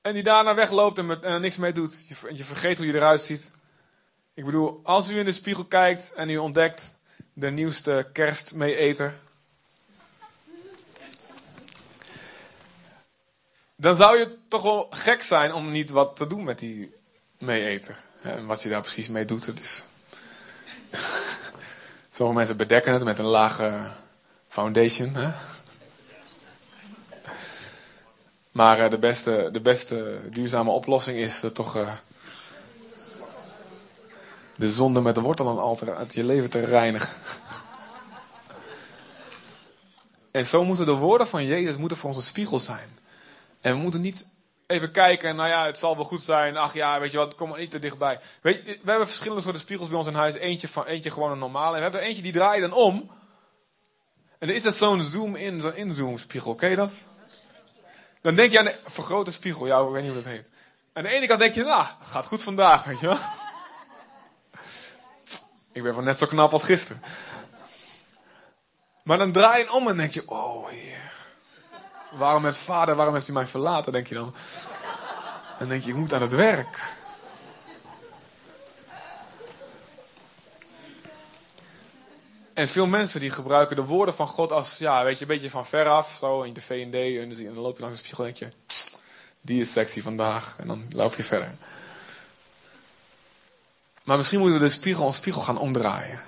[0.00, 2.06] En die daarna wegloopt en, met, er niks mee doet.
[2.08, 3.54] Je, je vergeet hoe je eruit ziet.
[4.34, 6.98] Ik bedoel, als u in de spiegel kijkt en u ontdekt
[7.32, 9.14] de nieuwste kerstmeeeter.
[13.76, 16.94] Dan zou je toch wel gek zijn om niet wat te doen met die
[17.38, 18.04] meeeter.
[18.22, 19.84] En wat je daar precies mee doet, dat is
[22.14, 23.86] Sommige mensen bedekken het met een lage
[24.48, 25.14] foundation.
[25.14, 25.30] Hè?
[28.56, 31.92] Maar uh, de, beste, de beste duurzame oplossing is uh, toch uh,
[34.56, 37.10] de zonde met de wortel en alter uit je leven te reinigen.
[40.30, 42.88] en zo moeten de woorden van Jezus moeten voor ons een spiegel zijn.
[43.60, 44.26] En we moeten niet
[44.66, 46.56] even kijken, nou ja, het zal wel goed zijn.
[46.56, 48.20] Ach ja, weet je wat, kom maar niet te dichtbij.
[48.40, 50.34] Weet je, we hebben verschillende soorten spiegels bij ons in huis.
[50.34, 51.70] Eentje, van, eentje gewoon een normale.
[51.70, 53.10] En we hebben er eentje die draait dan om.
[54.38, 56.54] En dan is dat zo'n zoom-in, zo'n inzoom spiegel.
[56.54, 57.06] Ken dat?
[58.20, 59.66] Dan denk je aan een vergrote spiegel.
[59.66, 60.50] Ja, ik weet niet hoe dat heet.
[60.92, 63.18] Aan de ene kant denk je, nou, gaat goed vandaag, weet je wel.
[65.72, 67.02] Ik ben wel net zo knap als gisteren.
[69.02, 71.15] Maar dan draai je om en denk je, oh heer.
[72.10, 74.34] Waarom heeft vader, waarom heeft hij mij verlaten, denk je dan.
[75.58, 76.94] Dan denk je, ik moet aan het werk.
[82.54, 85.50] En veel mensen die gebruiken de woorden van God als, ja, weet je, een beetje
[85.50, 86.94] van veraf, zo in de V&D.
[86.94, 88.74] En dan loop je langs de spiegel en denk je,
[89.40, 90.56] die is sexy vandaag.
[90.58, 91.54] En dan loop je verder.
[94.04, 96.20] Maar misschien moeten we de spiegel, een spiegel gaan omdraaien.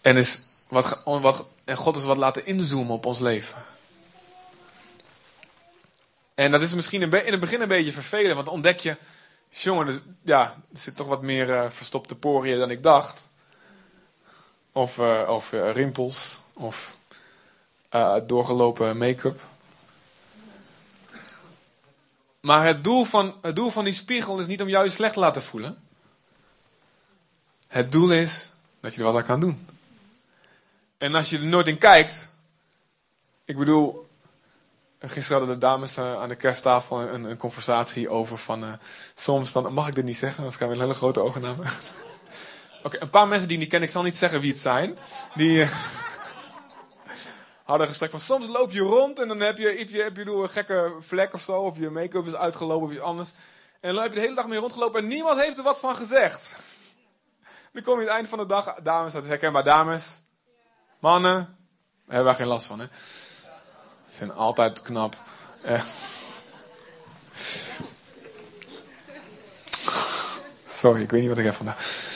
[0.00, 3.62] En, is wat, wat, en God is wat laten inzoomen op ons leven.
[6.38, 8.96] En dat is misschien in het begin een beetje vervelend, want ontdek je,
[9.48, 13.28] jongen, ja, er zit toch wat meer uh, verstopte poriën dan ik dacht.
[14.72, 16.96] Of, uh, of uh, rimpels, of
[18.26, 19.40] doorgelopen make-up.
[22.40, 25.14] Maar het doel, van, het doel van die spiegel is niet om jou je slecht
[25.14, 25.78] te laten voelen.
[27.66, 29.66] Het doel is dat je er wat aan kan doen.
[30.98, 32.34] En als je er nooit in kijkt.
[33.44, 34.07] Ik bedoel,
[35.00, 38.64] gisteren hadden de dames uh, aan de kersttafel een, een conversatie over van.
[38.64, 38.72] Uh,
[39.14, 41.42] soms dan mag ik dit niet zeggen, anders krijg ik een hele grote ogen.
[42.82, 44.98] Oké, een paar mensen die niet kennen, ik zal niet zeggen wie het zijn.
[45.34, 45.70] Die uh,
[47.64, 50.16] hadden een gesprek van soms loop je rond en dan heb je, heb je, heb
[50.16, 53.32] je een gekke vlek of zo, of je make-up is uitgelopen of iets anders.
[53.80, 55.96] En dan heb je de hele dag mee rondgelopen en niemand heeft er wat van
[55.96, 56.56] gezegd.
[57.72, 60.22] Dan kom je aan het eind van de dag, dames, dat is herkenbaar, dames.
[60.98, 61.46] Mannen, daar
[62.06, 62.86] hebben wij geen last van, hè.
[64.18, 65.16] Zijn altijd knap.
[65.62, 65.82] Eh.
[70.66, 72.06] Sorry, ik weet niet wat ik heb vandaag.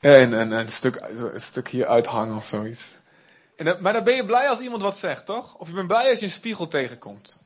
[0.00, 1.00] En, en, een, stuk,
[1.54, 2.82] een hier uithangen of zoiets.
[3.56, 5.54] En maar dan ben je blij als iemand wat zegt, toch?
[5.54, 7.42] Of je bent blij als je een spiegel tegenkomt.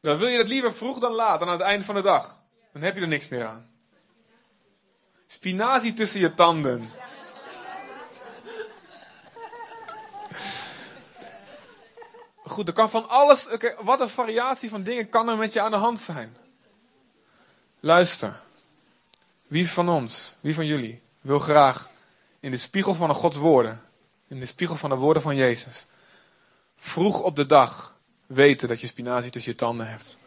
[0.00, 2.40] Dan wil je dat liever vroeg dan laat, dan aan het eind van de dag.
[2.72, 3.70] Dan heb je er niks meer aan.
[5.26, 6.90] Spinazie tussen je tanden.
[12.48, 13.46] Goed, er kan van alles.
[13.80, 16.36] wat een variatie van dingen kan er met je aan de hand zijn.
[17.80, 18.40] Luister.
[19.46, 21.90] Wie van ons, wie van jullie, wil graag
[22.40, 23.82] in de spiegel van de Gods woorden,
[24.28, 25.86] in de spiegel van de woorden van Jezus,
[26.76, 30.18] vroeg op de dag weten dat je spinazie tussen je tanden hebt?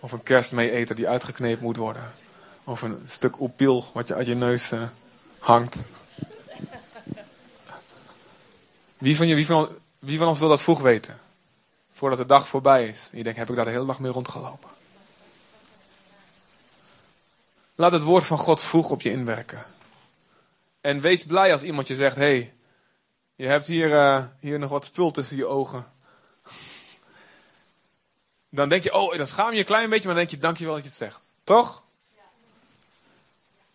[0.00, 2.14] Of een kerstmee die uitgeknepen moet worden?
[2.64, 4.82] Of een stuk opiel wat je uit je neus uh,
[5.38, 5.76] hangt?
[8.98, 11.18] Wie van, je, wie, van, wie van ons wil dat vroeg weten?
[11.96, 13.08] Voordat de dag voorbij is.
[13.10, 14.70] En je denkt, heb ik daar de hele dag mee rondgelopen?
[17.74, 19.64] Laat het woord van God vroeg op je inwerken.
[20.80, 22.54] En wees blij als iemand je zegt: hey,
[23.34, 25.92] je hebt hier, uh, hier nog wat spul tussen je ogen.
[28.48, 30.74] Dan denk je: Oh, dan schaam je een klein beetje, maar dan denk je: Dankjewel
[30.74, 31.32] dat je het zegt.
[31.44, 31.82] Toch?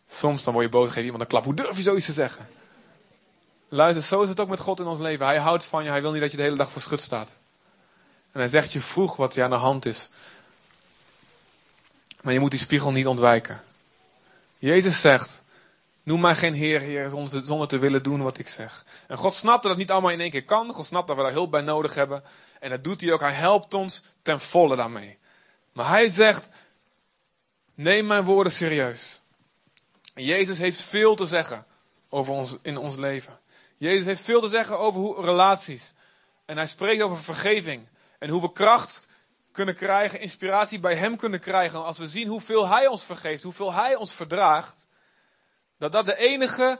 [0.07, 1.43] Soms dan word je boos, geef iemand een klap.
[1.43, 2.47] Hoe durf je zoiets te zeggen?
[3.69, 5.25] Luister, zo is het ook met God in ons leven.
[5.25, 7.40] Hij houdt van je, hij wil niet dat je de hele dag voor schut staat.
[8.31, 10.09] En hij zegt je vroeg wat je aan de hand is.
[12.21, 13.63] Maar je moet die spiegel niet ontwijken.
[14.57, 15.43] Jezus zegt:
[16.03, 17.09] Noem mij geen Heer, Heer,
[17.43, 18.85] zonder, te willen doen wat ik zeg.
[19.07, 20.73] En God snapt dat het niet allemaal in één keer kan.
[20.73, 22.23] God snapt dat we daar hulp bij nodig hebben.
[22.59, 23.19] En dat doet hij ook.
[23.19, 25.17] Hij helpt ons ten volle daarmee.
[25.73, 26.49] Maar hij zegt:
[27.73, 29.21] Neem mijn woorden serieus.
[30.13, 31.65] En Jezus heeft veel te zeggen
[32.09, 33.39] over ons, in ons leven.
[33.77, 35.93] Jezus heeft veel te zeggen over hoe, relaties.
[36.45, 37.87] En hij spreekt over vergeving.
[38.21, 39.07] En hoe we kracht
[39.51, 41.83] kunnen krijgen, inspiratie bij Hem kunnen krijgen.
[41.83, 44.87] Als we zien hoeveel Hij ons vergeeft, hoeveel Hij ons verdraagt.
[45.77, 46.79] Dat dat de enige,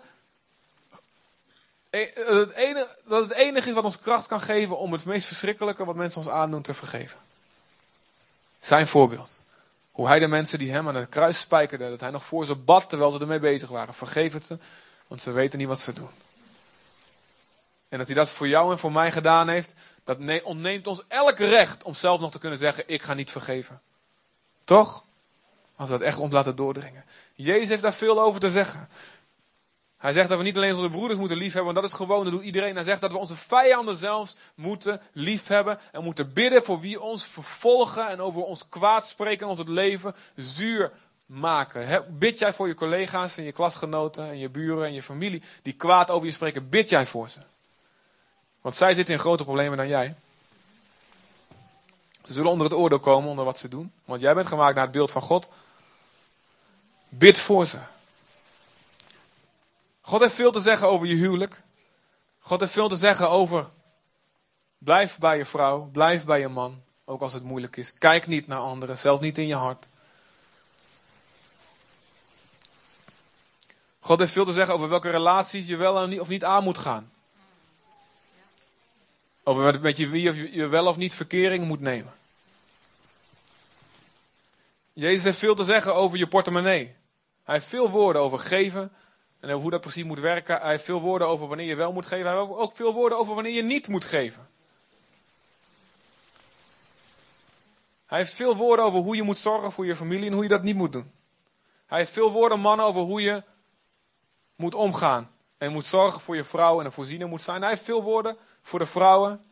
[1.90, 5.28] e, het enige, dat het enige is wat ons kracht kan geven om het meest
[5.28, 7.20] verschrikkelijke wat mensen ons aandoen te vergeven.
[8.60, 9.44] Zijn voorbeeld.
[9.92, 12.56] Hoe hij de mensen die hem aan het kruis spijkerden, dat hij nog voor ze
[12.56, 13.94] bad terwijl ze ermee bezig waren.
[13.94, 14.58] Vergeef ze,
[15.08, 16.10] want ze weten niet wat ze doen.
[17.92, 21.38] En dat hij dat voor jou en voor mij gedaan heeft, dat ontneemt ons elk
[21.38, 23.82] recht om zelf nog te kunnen zeggen: Ik ga niet vergeven.
[24.64, 25.04] Toch?
[25.76, 27.06] Als we dat echt ons laten doordringen.
[27.34, 28.90] Jezus heeft daar veel over te zeggen.
[29.98, 32.34] Hij zegt dat we niet alleen onze broeders moeten liefhebben, want dat is gewoon, dat
[32.34, 32.76] doet iedereen.
[32.76, 37.26] Hij zegt dat we onze vijanden zelfs moeten liefhebben en moeten bidden voor wie ons
[37.26, 40.92] vervolgen en over ons kwaad spreken en ons het leven zuur
[41.26, 42.06] maken.
[42.18, 45.74] Bid jij voor je collega's en je klasgenoten en je buren en je familie die
[45.74, 47.40] kwaad over je spreken, bid jij voor ze.
[48.62, 50.16] Want zij zitten in grotere problemen dan jij.
[52.24, 53.92] Ze zullen onder het oordeel komen, onder wat ze doen.
[54.06, 55.50] Want jij bent gemaakt naar het beeld van God.
[57.10, 57.80] Bid voor ze.
[60.02, 61.62] God heeft veel te zeggen over je huwelijk.
[62.40, 63.68] God heeft veel te zeggen over.
[64.78, 67.94] Blijf bij je vrouw, blijf bij je man, ook als het moeilijk is.
[67.94, 69.88] Kijk niet naar anderen, zelf niet in je hart.
[74.00, 77.11] God heeft veel te zeggen over welke relaties je wel of niet aan moet gaan.
[79.52, 82.14] Over met je wie je wel of niet verkering moet nemen.
[84.94, 86.96] Jezus heeft veel te zeggen over je portemonnee.
[87.44, 88.92] Hij heeft veel woorden over geven
[89.40, 90.60] en over hoe dat precies moet werken.
[90.60, 92.26] Hij heeft veel woorden over wanneer je wel moet geven.
[92.26, 94.50] Hij heeft ook veel woorden over wanneer je niet moet geven.
[98.06, 100.50] Hij heeft veel woorden over hoe je moet zorgen voor je familie en hoe je
[100.50, 101.12] dat niet moet doen.
[101.86, 103.44] Hij heeft veel woorden, mannen, over hoe je
[104.56, 105.32] moet omgaan.
[105.58, 107.62] En moet zorgen voor je vrouw en een voorziener moet zijn.
[107.62, 109.44] Hij heeft veel woorden voor de vrouwen.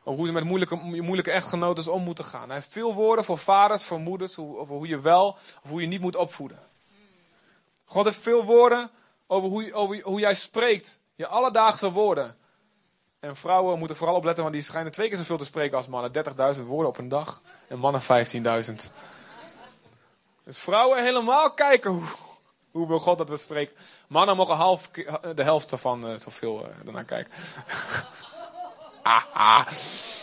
[0.00, 2.46] Over hoe ze met moeilijke, moeilijke echtgenoten om moeten gaan.
[2.46, 4.38] Hij heeft veel woorden voor vaders, voor moeders.
[4.38, 6.58] Over hoe je wel of hoe je niet moet opvoeden.
[7.84, 8.90] God heeft veel woorden
[9.26, 10.98] over hoe, hoe jij spreekt.
[11.14, 12.36] Je alledaagse woorden.
[13.20, 16.12] En vrouwen moeten vooral opletten, want die schijnen twee keer zoveel te spreken als mannen.
[16.56, 17.42] 30.000 woorden op een dag.
[17.68, 18.74] En mannen 15.000.
[20.44, 22.04] Dus vrouwen helemaal kijken hoe,
[22.70, 23.76] hoe wil God dat we spreken.
[24.08, 24.90] Mannen mogen half,
[25.34, 27.32] de helft ervan uh, zoveel uh, ernaar kijken.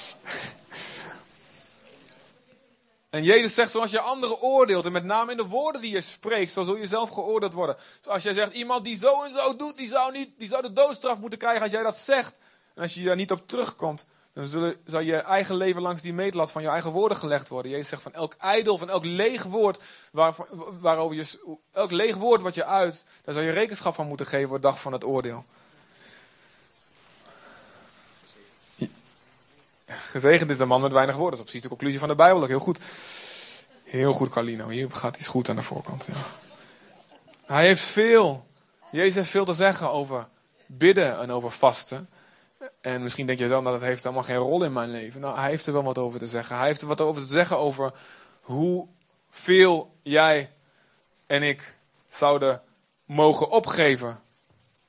[3.10, 6.02] En Jezus zegt, zoals je anderen oordeelt, en met name in de woorden die je
[6.02, 7.78] spreekt, zo zul je zelf geoordeeld worden.
[7.98, 10.62] Dus als jij zegt, iemand die zo en zo doet, die zou, niet, die zou
[10.62, 12.38] de doodstraf moeten krijgen als jij dat zegt.
[12.74, 16.14] En als je daar niet op terugkomt, dan zullen, zal je eigen leven langs die
[16.14, 17.72] meetlat van je eigen woorden gelegd worden.
[17.72, 20.36] Jezus zegt van elk ijdel, van elk leeg woord, waar,
[20.80, 24.50] waarover je, elk leeg woord wat je uit, daar zal je rekenschap van moeten geven
[24.50, 25.46] op de dag van het oordeel.
[29.88, 31.38] Gezegend is de man met weinig woorden.
[31.38, 32.80] Dat is precies de conclusie van de Bijbel ook heel goed.
[33.84, 34.68] Heel goed, Carlino.
[34.68, 36.08] Hier gaat iets goed aan de voorkant.
[36.12, 36.14] Ja.
[37.46, 38.46] Hij heeft veel.
[38.92, 40.28] Jezus heeft veel te zeggen over
[40.66, 42.10] bidden en over vasten.
[42.82, 45.22] En misschien denk je dan dat het heeft helemaal geen rol in mijn leven.
[45.22, 46.58] Nou, hij heeft er wel wat over te zeggen.
[46.58, 47.92] Hij heeft er wat over te zeggen over
[48.42, 50.52] hoeveel jij
[51.26, 51.76] en ik
[52.10, 52.62] zouden
[53.06, 54.20] mogen opgeven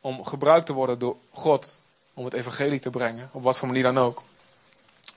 [0.01, 1.83] om gebruikt te worden door God
[2.15, 4.23] om het evangelie te brengen, op wat voor manier dan ook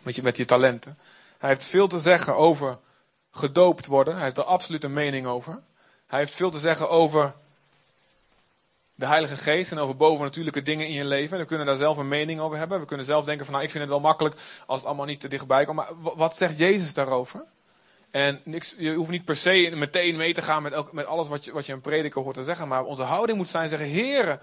[0.04, 0.98] met je, met je talenten.
[1.38, 2.78] Hij heeft veel te zeggen over
[3.32, 4.14] gedoopt worden.
[4.14, 5.60] Hij heeft er absoluut een mening over.
[6.08, 7.34] Hij heeft veel te zeggen over
[8.96, 11.38] de Heilige Geest en over bovennatuurlijke dingen in je leven.
[11.38, 12.80] We kunnen daar zelf een mening over hebben.
[12.80, 14.36] We kunnen zelf denken van nou, ik vind het wel makkelijk
[14.66, 15.78] als het allemaal niet te dichtbij komt.
[15.78, 17.44] Maar wat zegt Jezus daarover?
[18.12, 21.28] En niks, je hoeft niet per se meteen mee te gaan met, elk, met alles
[21.28, 22.68] wat je, wat je een prediker hoort te zeggen.
[22.68, 24.40] Maar onze houding moet zijn zeggen, heren,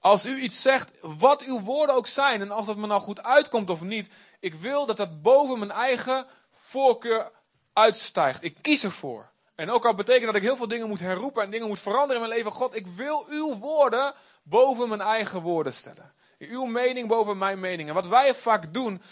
[0.00, 3.22] als u iets zegt, wat uw woorden ook zijn, en als dat me nou goed
[3.22, 7.30] uitkomt of niet, ik wil dat dat boven mijn eigen voorkeur
[7.72, 8.44] uitstijgt.
[8.44, 9.30] Ik kies ervoor.
[9.54, 12.22] En ook al betekent dat ik heel veel dingen moet herroepen en dingen moet veranderen
[12.22, 12.52] in mijn leven.
[12.52, 16.12] God, ik wil uw woorden boven mijn eigen woorden stellen.
[16.38, 17.88] Uw mening boven mijn mening.
[17.88, 19.02] En wat wij vaak doen,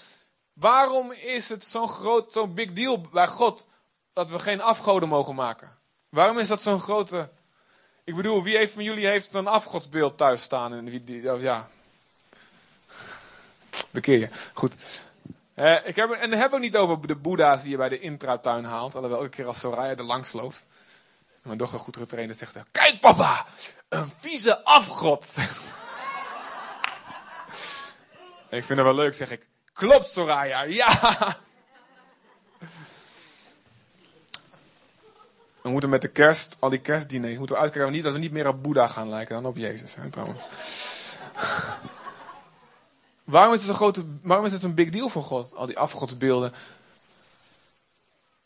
[0.53, 3.67] waarom is het zo'n groot, zo'n big deal bij God
[4.13, 5.79] dat we geen afgoden mogen maken?
[6.09, 7.31] Waarom is dat zo'n grote
[8.07, 10.73] ik bedoel, wie heeft van jullie heeft een afgodsbeeld thuis staan?
[10.73, 11.69] En wie, die, ja.
[13.91, 14.29] Bekeer je.
[14.53, 14.75] Goed.
[15.57, 17.99] Uh, ik heb, en dan heb ik niet over de boeddha's die je bij de
[17.99, 18.95] intratuin haalt.
[18.95, 20.67] Alhoewel elke keer als Soraya er langs loopt.
[21.43, 23.47] Mijn dochter goed getraind zegt: Kijk papa,
[23.89, 25.25] een vieze afgod.
[28.51, 29.47] ik vind het wel leuk, zeg ik.
[29.73, 30.89] Klopt Soraya, ja.
[35.63, 38.63] We moeten met de kerst, al die kerstdiners, moeten uitkijken dat we niet meer op
[38.63, 39.95] Boeddha gaan lijken dan op Jezus.
[39.95, 40.43] Hè, trouwens.
[43.27, 45.79] waarom, is het een grote, waarom is het een big deal voor God, al die
[45.79, 46.53] afgodsbeelden?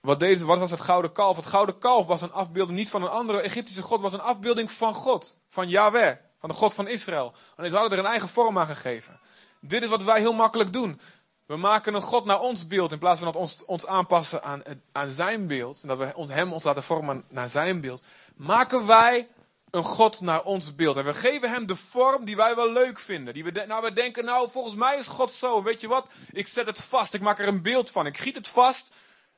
[0.01, 1.37] Wat, wat was het gouden kalf?
[1.37, 4.71] Het gouden kalf was een afbeelding niet van een andere Egyptische god, was een afbeelding
[4.71, 7.33] van God, van Yahweh, van de God van Israël.
[7.57, 9.21] En ze hadden er een eigen vorm aan gegeven.
[9.61, 11.01] Dit is wat wij heel makkelijk doen.
[11.47, 14.63] We maken een God naar ons beeld in plaats van dat ons, ons aanpassen aan,
[14.93, 15.83] aan zijn beeld.
[15.83, 18.03] En dat we hem ons laten vormen naar zijn beeld.
[18.35, 19.29] Maken wij
[19.71, 20.97] een God naar ons beeld.
[20.97, 23.35] En we geven hem de vorm die wij wel leuk vinden.
[23.35, 25.63] Die we, nou, we denken, nou, volgens mij is God zo.
[25.63, 26.07] Weet je wat?
[26.33, 27.15] Ik zet het vast.
[27.15, 28.07] Ik maak er een beeld van.
[28.07, 28.93] Ik giet het vast.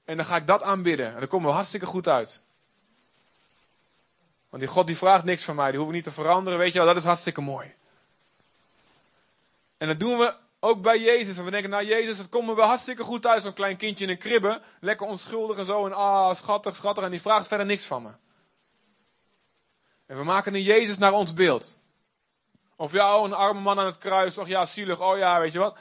[0.04, 1.12] En dan ga ik dat aanbidden.
[1.12, 2.42] En dan komen we hartstikke goed uit.
[4.48, 5.68] Want die God die vraagt niks van mij.
[5.68, 6.58] Die hoeven niet te veranderen.
[6.58, 7.74] Weet je wel, dat is hartstikke mooi.
[9.78, 11.38] En dat doen we ook bij Jezus.
[11.38, 13.42] En we denken, nou Jezus, het komt me wel hartstikke goed uit.
[13.42, 14.60] Zo'n klein kindje in een kribbe.
[14.80, 15.86] Lekker onschuldig en zo.
[15.86, 17.04] En ah, schattig, schattig.
[17.04, 18.10] En die vraagt verder niks van me.
[20.12, 21.78] En we maken een Jezus naar ons beeld.
[22.76, 24.38] Of ja, een arme man aan het kruis.
[24.38, 25.00] Och ja, zielig.
[25.00, 25.78] Oh ja, weet je wat.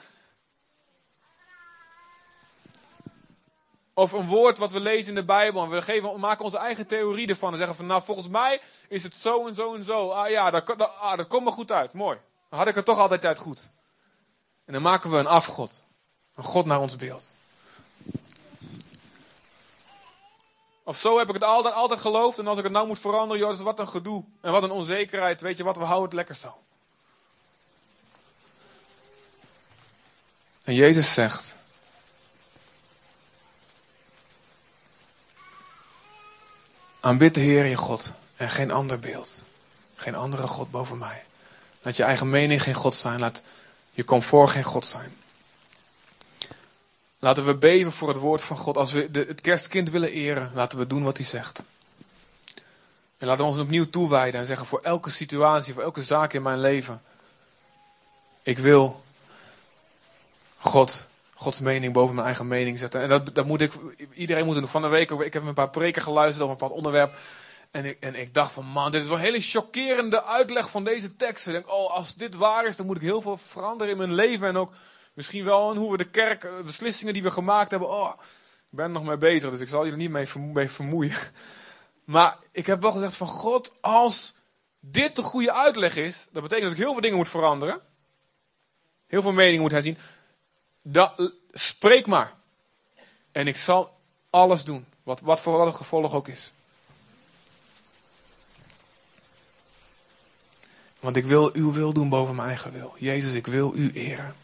[3.93, 5.63] Of een woord wat we lezen in de Bijbel.
[5.63, 7.51] En we, geven, maken onze eigen theorie ervan.
[7.51, 10.09] En zeggen van, nou volgens mij is het zo en zo en zo.
[10.09, 11.93] Ah ja, dat, dat, ah, dat komt me goed uit.
[11.93, 12.17] Mooi.
[12.49, 13.69] Dan had ik het toch altijd uit goed.
[14.65, 15.83] En dan maken we een afgod.
[16.35, 17.35] Een God naar ons beeld.
[20.91, 22.37] Of zo heb ik het altijd, altijd geloofd.
[22.37, 24.23] En als ik het nou moet veranderen, joh, wat een gedoe.
[24.41, 25.41] En wat een onzekerheid.
[25.41, 26.57] Weet je wat, we houden het lekker zo.
[30.63, 31.55] En Jezus zegt.
[36.99, 39.43] Aanbid de Heer je God en geen ander beeld.
[39.95, 41.23] Geen andere God boven mij.
[41.81, 43.19] Laat je eigen mening geen God zijn.
[43.19, 43.43] Laat
[43.91, 45.17] je comfort geen God zijn.
[47.21, 48.77] Laten we beven voor het woord van God.
[48.77, 51.61] Als we de, het kerstkind willen eren, laten we doen wat hij zegt.
[53.17, 56.41] En laten we ons opnieuw toewijden en zeggen voor elke situatie, voor elke zaak in
[56.41, 57.01] mijn leven.
[58.43, 59.03] Ik wil
[60.57, 63.01] God, Gods mening boven mijn eigen mening zetten.
[63.01, 63.71] En dat, dat moet ik,
[64.13, 64.67] iedereen moet doen.
[64.67, 67.13] Van de week, ik heb een paar preken geluisterd over een bepaald onderwerp.
[67.71, 70.83] En ik, en ik dacht van, man, dit is wel een hele chockerende uitleg van
[70.83, 71.47] deze tekst.
[71.47, 74.13] Ik denk, oh, als dit waar is, dan moet ik heel veel veranderen in mijn
[74.13, 74.47] leven.
[74.47, 74.73] En ook
[75.13, 77.89] misschien wel in hoe we de kerk, eh, beslissingen die we gemaakt hebben.
[77.89, 78.13] Oh,
[78.71, 81.15] ik ben nog mee bezig, dus ik zal je er niet mee, vermoeien.
[82.03, 84.35] Maar ik heb wel gezegd van, God, als
[84.79, 87.81] dit de goede uitleg is, dat betekent dat ik heel veel dingen moet veranderen.
[89.07, 89.97] Heel veel meningen moet herzien.
[90.81, 92.33] Dat, spreek maar.
[93.31, 93.97] En ik zal
[94.29, 94.85] alles doen.
[95.03, 96.53] Wat, wat voor het gevolg ook is.
[100.99, 102.95] Want ik wil uw wil doen boven mijn eigen wil.
[102.97, 104.35] Jezus, ik wil u eren.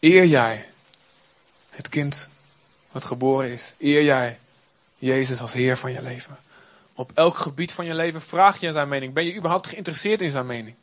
[0.00, 0.68] Eer jij
[1.70, 2.28] het kind
[2.90, 3.74] wat geboren is.
[3.78, 4.38] Eer jij
[4.96, 6.38] Jezus als Heer van je leven.
[6.94, 9.12] Op elk gebied van je leven vraag je zijn mening.
[9.12, 10.76] Ben je überhaupt geïnteresseerd in zijn mening?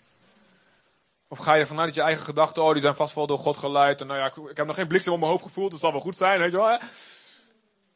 [1.28, 3.38] Of ga je ervan uit dat je eigen gedachten, oh, die zijn vast wel door
[3.38, 4.02] God geleid.
[4.02, 6.02] En nou ja, ik, heb nog geen bliksem op mijn hoofd gevoeld, dat zal wel
[6.02, 6.80] goed zijn, weet je wel.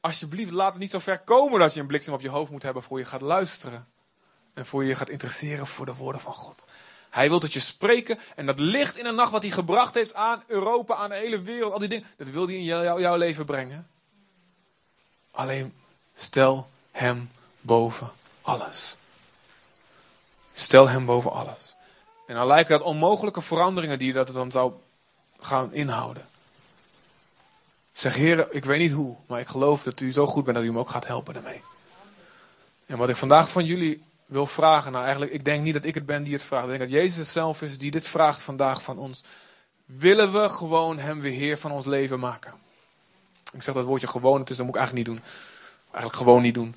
[0.01, 2.63] Alsjeblieft, laat het niet zo ver komen dat je een bliksem op je hoofd moet
[2.63, 3.87] hebben voor je gaat luisteren.
[4.53, 6.65] En voor je gaat interesseren voor de woorden van God.
[7.09, 10.13] Hij wil dat je spreken en dat licht in de nacht wat hij gebracht heeft
[10.13, 13.15] aan Europa, aan de hele wereld, al die dingen, dat wil hij in jou, jouw
[13.15, 13.87] leven brengen.
[15.31, 15.73] Alleen
[16.13, 17.29] stel hem
[17.61, 18.97] boven alles.
[20.53, 21.75] Stel hem boven alles.
[22.27, 24.73] En dan lijken dat onmogelijke veranderingen die dat dan zou
[25.39, 26.27] gaan inhouden.
[27.91, 30.65] Zeg, Heer, ik weet niet hoe, maar ik geloof dat u zo goed bent dat
[30.65, 31.61] u me ook gaat helpen daarmee.
[32.85, 35.95] En wat ik vandaag van jullie wil vragen, nou eigenlijk, ik denk niet dat ik
[35.95, 36.63] het ben die het vraagt.
[36.63, 39.23] Ik denk dat Jezus zelf is die dit vraagt vandaag van ons.
[39.85, 42.53] Willen we gewoon Hem weer Heer van ons leven maken?
[43.53, 45.25] Ik zeg dat woordje gewoon, dus dat moet ik eigenlijk niet doen.
[45.91, 46.75] Eigenlijk gewoon niet doen.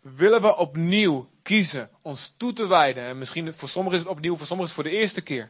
[0.00, 3.04] Willen we opnieuw kiezen ons toe te wijden?
[3.04, 5.48] En misschien voor sommigen is het opnieuw, voor sommigen is het voor de eerste keer.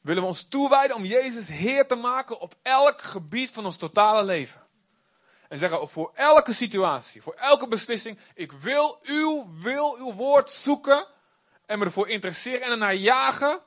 [0.00, 4.24] Willen we ons toewijden om Jezus Heer te maken op elk gebied van ons totale
[4.24, 4.60] leven?
[5.48, 11.06] En zeggen voor elke situatie, voor elke beslissing, ik wil uw wil, uw woord zoeken
[11.66, 13.60] en me ervoor interesseren en ernaar jagen.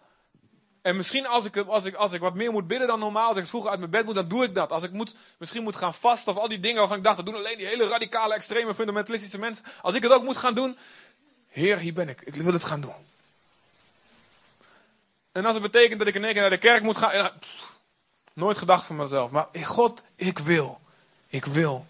[0.82, 3.38] En misschien als ik, als, ik, als ik wat meer moet bidden dan normaal, als
[3.38, 4.72] ik vroeger uit mijn bed moet, dan doe ik dat.
[4.72, 7.26] Als ik moet, misschien moet gaan vasten of al die dingen waarvan ik dacht, dat
[7.26, 9.66] doen alleen die hele radicale, extreme, fundamentalistische mensen.
[9.82, 10.78] Als ik het ook moet gaan doen,
[11.50, 12.22] Heer, hier ben ik.
[12.22, 13.08] Ik wil het gaan doen.
[15.32, 17.32] En als het betekent dat ik in één keer naar de kerk moet gaan,
[18.34, 19.32] nooit gedacht van mezelf.
[19.32, 20.80] Maar God, ik wil.
[21.30, 21.86] Ik wil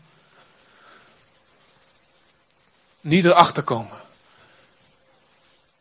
[3.01, 3.97] niet erachter komen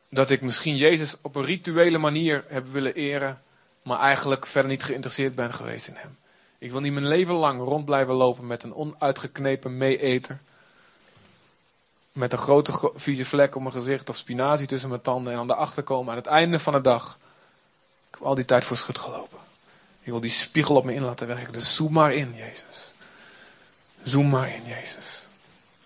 [0.09, 3.43] dat ik misschien Jezus op een rituele manier heb willen eren,
[3.83, 6.17] maar eigenlijk verder niet geïnteresseerd ben geweest in Hem.
[6.59, 10.39] Ik wil niet mijn leven lang rond blijven lopen met een onuitgeknepen meeeter.
[12.13, 15.47] Met een grote vieze vlek op mijn gezicht of spinazie tussen mijn tanden en aan
[15.47, 17.19] de achterkomen aan het einde van de dag.
[18.09, 19.39] Ik heb al die tijd voor schut gelopen.
[20.01, 21.53] Ik wil die spiegel op me in laten werken.
[21.53, 22.88] Dus zoom maar in, Jezus.
[24.09, 25.27] Zoom maar in, Jezus.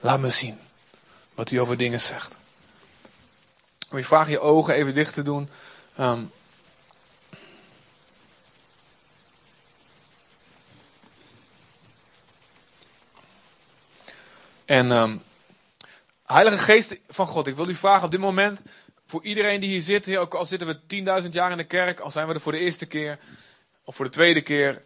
[0.01, 0.59] Laat me zien
[1.35, 2.37] wat u over dingen zegt.
[3.91, 5.49] Om je vraag je ogen even dicht te doen.
[6.01, 6.31] Um,
[14.65, 15.23] en um,
[16.25, 18.63] Heilige Geest van God, ik wil u vragen op dit moment,
[19.07, 22.11] voor iedereen die hier zit, ook al zitten we 10.000 jaar in de kerk, al
[22.11, 23.19] zijn we er voor de eerste keer,
[23.85, 24.83] of voor de tweede keer,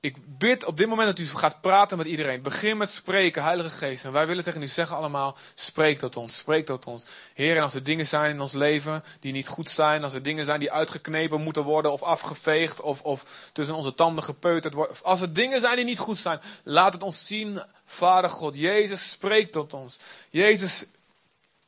[0.00, 2.42] ik bid op dit moment dat u gaat praten met iedereen.
[2.42, 4.04] Begin met spreken, Heilige Geest.
[4.04, 7.06] En wij willen tegen u zeggen allemaal, spreek tot ons, spreek tot ons.
[7.34, 10.22] Heer, en als er dingen zijn in ons leven die niet goed zijn, als er
[10.22, 14.96] dingen zijn die uitgeknepen moeten worden of afgeveegd of, of tussen onze tanden gepeuterd worden.
[15.02, 18.56] Als er dingen zijn die niet goed zijn, laat het ons zien, Vader God.
[18.56, 19.98] Jezus, spreek tot ons.
[20.30, 20.86] Jezus,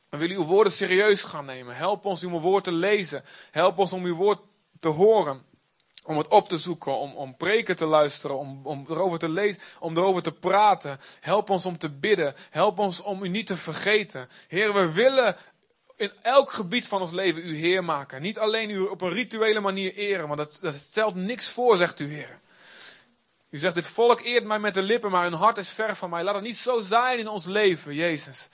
[0.09, 1.75] we willen uw woorden serieus gaan nemen.
[1.75, 3.23] Help ons om uw woord te lezen.
[3.51, 4.39] Help ons om uw woord
[4.79, 5.49] te horen
[6.05, 9.61] om het op te zoeken, om, om preken te luisteren, om, om erover te lezen,
[9.79, 10.99] om erover te praten.
[11.19, 12.35] Help ons om te bidden.
[12.49, 14.29] Help ons om u niet te vergeten.
[14.47, 15.35] Heer, we willen
[15.95, 18.21] in elk gebied van ons leven u Heer maken.
[18.21, 21.99] Niet alleen u op een rituele manier eren, want dat, dat stelt niks voor, zegt
[21.99, 22.39] u Heer.
[23.49, 26.09] U zegt, dit volk eert mij met de lippen, maar hun hart is ver van
[26.09, 26.23] mij.
[26.23, 28.49] Laat het niet zo zijn in ons leven, Jezus.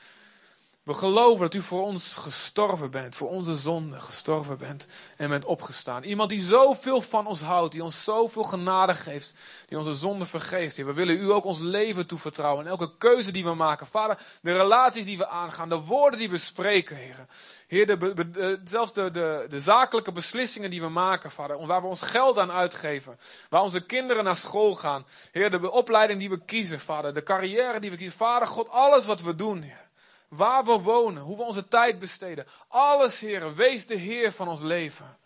[0.88, 5.46] We geloven dat u voor ons gestorven bent, voor onze zonde gestorven bent en bent
[5.46, 6.04] opgestaan.
[6.04, 9.34] Iemand die zoveel van ons houdt, die ons zoveel genade geeft,
[9.68, 10.76] die onze zonde vergeeft.
[10.76, 13.88] We willen u ook ons leven toevertrouwen en elke keuze die we maken.
[13.88, 17.26] Vader, de relaties die we aangaan, de woorden die we spreken, Heer.
[17.68, 22.02] Heer, de, zelfs de, de, de zakelijke beslissingen die we maken, Vader, waar we ons
[22.02, 23.20] geld aan uitgeven,
[23.50, 25.06] waar onze kinderen naar school gaan.
[25.32, 28.18] Heer, de opleiding die we kiezen, Vader, de carrière die we kiezen.
[28.18, 29.86] Vader, God, alles wat we doen.
[30.28, 32.48] Waar we wonen, hoe we onze tijd besteden.
[32.68, 35.18] Alles, Heer, wees de Heer van ons leven.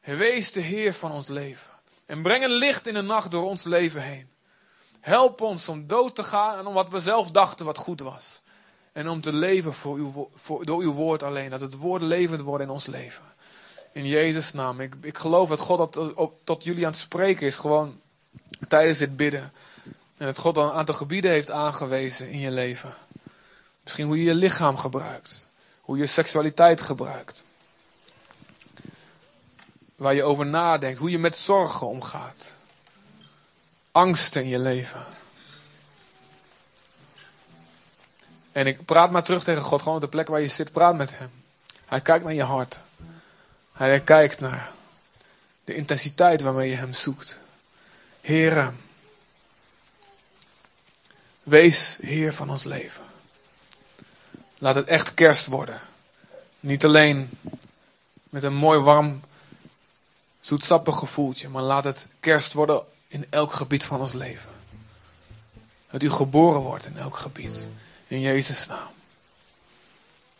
[0.00, 1.70] Wees de Heer van ons leven.
[2.06, 4.30] En breng een licht in de nacht door ons leven heen.
[5.00, 8.42] Help ons om dood te gaan en om wat we zelf dachten wat goed was.
[8.92, 11.50] En om te leven voor uw, voor, door uw woord alleen.
[11.50, 13.24] Dat het woord levend wordt in ons leven.
[13.92, 14.80] In Jezus' naam.
[14.80, 17.56] Ik, ik geloof dat God dat, tot jullie aan het spreken is.
[17.56, 18.00] Gewoon
[18.68, 19.52] tijdens dit bidden.
[20.16, 22.94] En dat God een aantal gebieden heeft aangewezen in je leven.
[23.88, 25.48] Misschien hoe je je lichaam gebruikt.
[25.80, 27.44] Hoe je seksualiteit gebruikt.
[29.96, 30.98] Waar je over nadenkt.
[30.98, 32.52] Hoe je met zorgen omgaat.
[33.92, 35.04] Angsten in je leven.
[38.52, 39.82] En ik praat maar terug tegen God.
[39.82, 40.72] Gewoon op de plek waar je zit.
[40.72, 41.30] Praat met hem.
[41.86, 42.80] Hij kijkt naar je hart.
[43.72, 44.70] Hij kijkt naar
[45.64, 47.40] de intensiteit waarmee je hem zoekt.
[48.20, 48.72] Heere.
[51.42, 53.07] Wees Heer van ons leven.
[54.58, 55.80] Laat het echt kerst worden.
[56.60, 57.30] Niet alleen
[58.30, 59.20] met een mooi warm,
[60.40, 64.50] zoetsappig gevoeltje, maar laat het kerst worden in elk gebied van ons leven.
[65.90, 67.66] Dat u geboren wordt in elk gebied.
[68.06, 68.90] In Jezus' naam.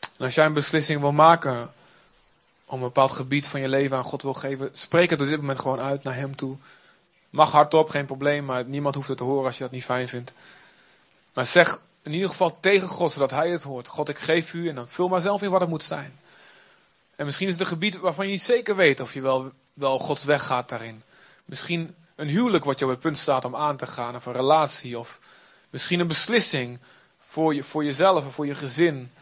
[0.01, 1.73] En als jij een beslissing wil maken
[2.65, 5.41] om een bepaald gebied van je leven aan God wil geven, spreek het op dit
[5.41, 6.57] moment gewoon uit naar Hem toe.
[7.31, 10.09] Mag hardop, geen probleem, maar niemand hoeft het te horen als je dat niet fijn
[10.09, 10.33] vindt.
[11.33, 13.89] Maar zeg in ieder geval tegen God, zodat Hij het hoort.
[13.89, 16.19] God, ik geef u en dan vul maar zelf in wat het moet zijn.
[17.17, 19.99] En misschien is het een gebied waarvan je niet zeker weet of je wel, wel
[19.99, 21.03] Gods weg gaat daarin.
[21.45, 24.33] Misschien een huwelijk wat je op het punt staat om aan te gaan, of een
[24.33, 25.19] relatie, of
[25.71, 26.79] misschien een beslissing
[27.29, 29.13] voor, je, voor jezelf of voor je gezin.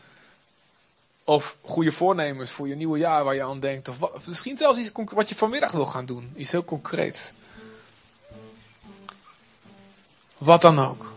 [1.24, 3.88] Of goede voornemens voor je nieuwe jaar waar je aan denkt.
[3.88, 6.32] Of, of misschien zelfs iets wat je vanmiddag wil gaan doen.
[6.36, 7.32] Iets heel concreets.
[10.38, 11.15] Wat dan ook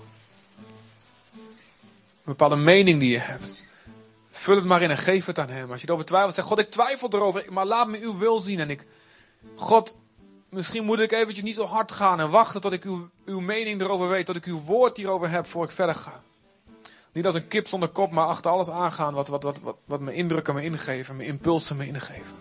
[2.30, 3.64] bepaalde mening die je hebt.
[4.32, 5.72] Vul het maar in en geef het aan hem.
[5.72, 8.60] Als je erover twijfelt, zeg God, ik twijfel erover, maar laat me uw wil zien.
[8.60, 8.86] En ik,
[9.56, 9.96] God,
[10.50, 13.82] misschien moet ik eventjes niet zo hard gaan en wachten tot ik uw, uw mening
[13.82, 16.24] erover weet, tot ik uw woord hierover heb, voor ik verder ga.
[17.12, 20.00] Niet als een kip zonder kop, maar achter alles aangaan wat, wat, wat, wat, wat
[20.00, 22.36] mijn indrukken me ingeven, mijn impulsen me ingeven.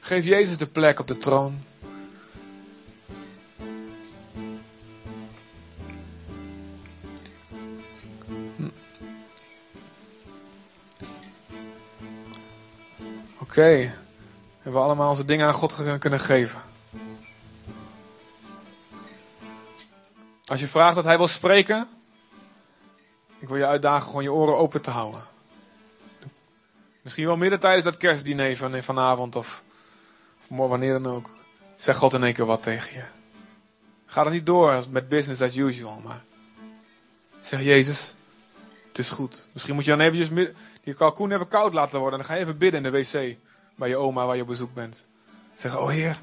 [0.00, 1.58] Geef Jezus de plek op de troon.
[13.56, 13.92] Oké.
[14.54, 16.60] Hebben we allemaal onze dingen aan God kunnen geven.
[20.44, 21.88] Als je vraagt dat hij wil spreken,
[23.38, 25.20] ik wil je uitdagen gewoon je oren open te houden.
[27.02, 29.64] Misschien wel midden tijdens dat kerstdiner van vanavond of,
[30.48, 31.30] of wanneer dan ook.
[31.74, 33.04] Zeg God in één keer wat tegen je.
[34.06, 36.22] Ga er niet door met business as usual, maar
[37.40, 38.14] zeg Jezus,
[38.88, 39.48] het is goed.
[39.52, 40.54] Misschien moet je dan eventjes
[40.84, 42.20] die kalkoen even koud laten worden.
[42.20, 43.36] En dan ga je even bidden in de wc
[43.76, 45.04] bij je oma waar je op bezoek bent.
[45.54, 46.18] Zeg, oh Heer,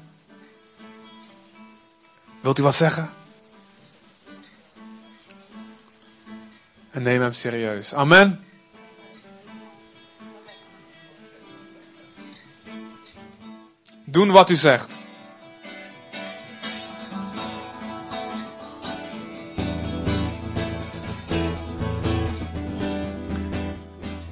[2.40, 3.10] wilt u wat zeggen?
[6.90, 7.94] En neem hem serieus.
[7.94, 8.44] Amen.
[14.04, 14.98] Doen wat u zegt.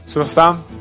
[0.04, 0.71] Zullen we staan?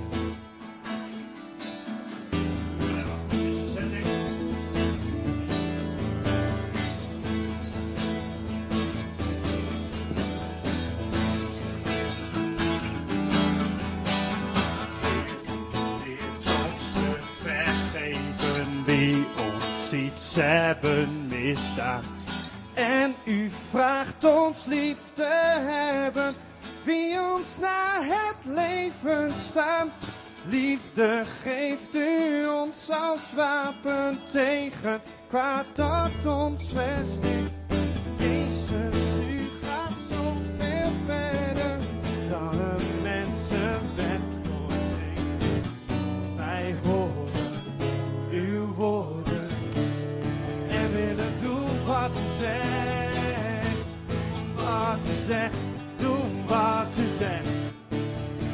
[55.32, 55.58] Zegt,
[55.98, 57.50] doen wat u zegt.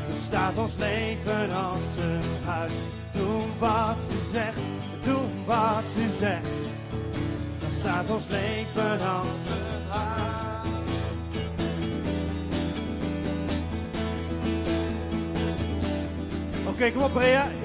[0.08, 2.72] Dan staat ons leven als een huis.
[3.14, 4.62] Doen wat u zegt,
[5.04, 6.50] doen wat u zegt.
[7.60, 10.68] Dan staat ons leven als een huis.
[16.68, 17.57] Oké, kom op Brea.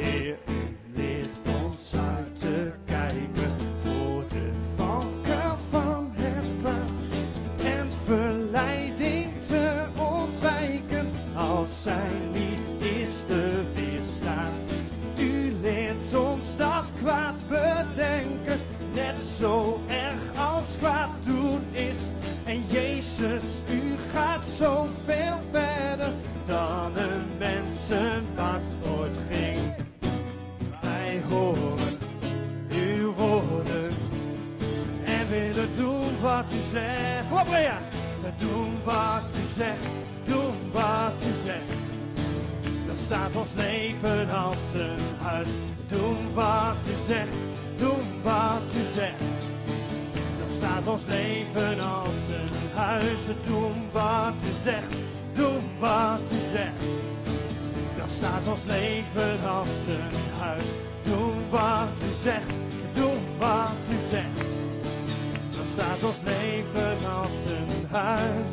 [66.04, 68.50] Ons leven als een huis.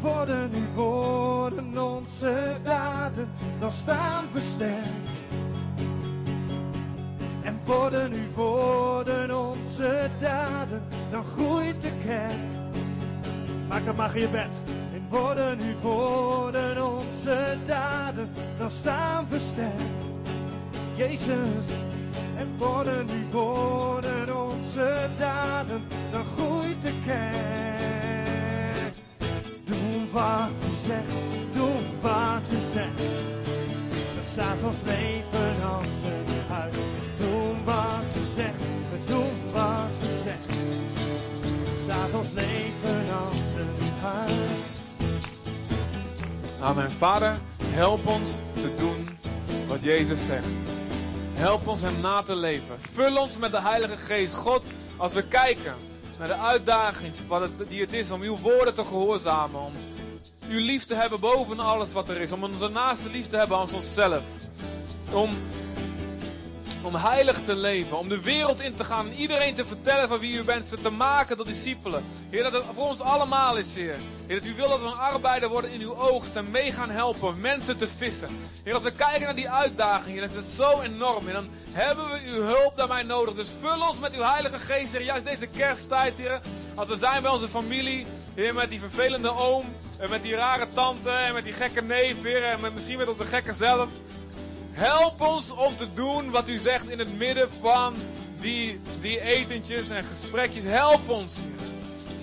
[0.00, 3.28] Worden uw woorden onze daden,
[3.60, 4.42] dan staan we.
[7.42, 12.32] En worden uw woorden onze daden, dan groeit de kerk.
[13.68, 14.50] Maak dan maar je bed.
[14.94, 19.40] En worden uw woorden onze daden, dan staan we.
[20.96, 21.66] Jezus,
[22.36, 24.23] en worden uw woorden
[24.76, 28.92] onze daden, dan groeit de kerk.
[29.64, 31.12] Doen wat u zegt,
[31.52, 33.02] doen wat u zegt.
[34.14, 36.76] Dan staat ons leven als een huis.
[37.18, 40.58] Doen wat u zegt, we doen wat u zegt.
[41.40, 44.52] Dan staat ons leven als een huis.
[46.60, 46.92] Amen.
[46.92, 49.08] Vader, help ons te doen
[49.68, 50.73] wat Jezus zegt.
[51.44, 52.78] Help ons hem na te leven.
[52.94, 54.34] Vul ons met de Heilige Geest.
[54.34, 54.64] God,
[54.96, 55.74] als we kijken
[56.18, 57.12] naar de uitdaging
[57.68, 59.60] die het is om uw woorden te gehoorzamen.
[59.60, 59.72] Om
[60.48, 62.32] uw lief te hebben boven alles wat er is.
[62.32, 64.22] Om onze naaste lief te hebben als onszelf.
[65.12, 65.30] Om,
[66.84, 67.98] om heilig te leven.
[67.98, 69.06] Om de wereld in te gaan.
[69.06, 70.66] En iedereen te vertellen van wie u bent.
[70.66, 72.04] Ze te maken tot discipelen.
[72.30, 73.96] Heer, dat het voor ons allemaal is, Heer.
[74.26, 76.36] Heer, dat u wil dat we een arbeider worden in uw oogst.
[76.36, 78.28] En mee gaan helpen mensen te vissen.
[78.64, 81.26] Heer, als we kijken naar die uitdaging, dat is het zo enorm.
[81.28, 83.34] En dan hebben we uw hulp daarbij nodig.
[83.34, 85.02] Dus vul ons met uw Heilige Geest, Heer.
[85.02, 86.40] Juist deze kersttijd, Heer.
[86.74, 89.64] Als we zijn bij onze familie, Heer, met die vervelende oom.
[89.98, 91.10] En met die rare tante.
[91.10, 92.44] En met die gekke neef, Heer.
[92.44, 93.88] En met, misschien met onze gekke zelf.
[94.74, 97.94] Help ons om te doen wat u zegt in het midden van
[98.40, 100.64] die, die etentjes en gesprekjes.
[100.64, 101.34] Help ons.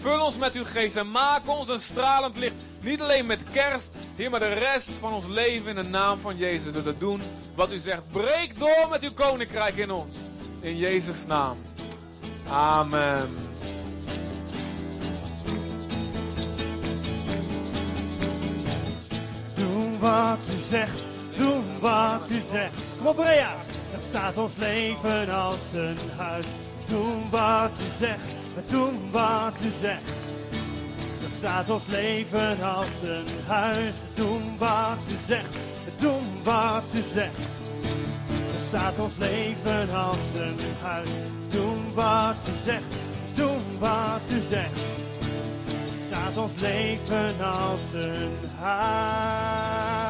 [0.01, 2.65] Vul ons met uw geest en maak ons een stralend licht.
[2.81, 6.37] Niet alleen met kerst, Heer, maar de rest van ons leven in de naam van
[6.37, 6.73] Jezus.
[6.73, 7.21] Door te doen
[7.55, 8.11] wat u zegt.
[8.11, 10.15] Breek door met uw koninkrijk in ons.
[10.59, 11.57] In Jezus' naam.
[12.49, 13.29] Amen.
[19.55, 21.03] Doen wat u zegt,
[21.37, 22.83] doen wat u zegt.
[22.97, 23.55] Kom op, Rea.
[23.91, 26.45] Dan staat ons leven als een huis.
[26.87, 30.13] Doen wat u zegt, we doen wat u zegt.
[31.21, 33.95] Dan staat ons leven als een huis.
[34.15, 37.49] Doen wat u zegt, we doen wat u zegt.
[38.27, 41.09] Dan staat ons leven als een huis.
[41.49, 42.95] Doen wat u zegt,
[43.35, 44.81] doen wat u zegt
[46.31, 50.01] staat ons leven als een huis.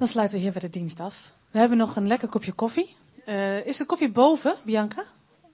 [0.00, 1.32] Dan sluiten we hier weer de dienst af.
[1.50, 2.96] We hebben nog een lekker kopje koffie.
[3.24, 5.04] Eh, is de koffie boven, Bianca?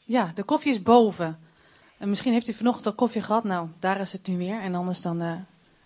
[0.04, 1.38] Ja, de koffie is boven.
[1.98, 3.44] En misschien heeft u vanochtend al koffie gehad.
[3.44, 4.60] Nou, daar is het nu weer.
[4.60, 5.32] En anders dan eh,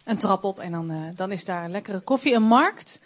[0.04, 2.34] een trap op en dan, eh, dan is daar lekkere koffie.
[2.34, 3.00] Een markt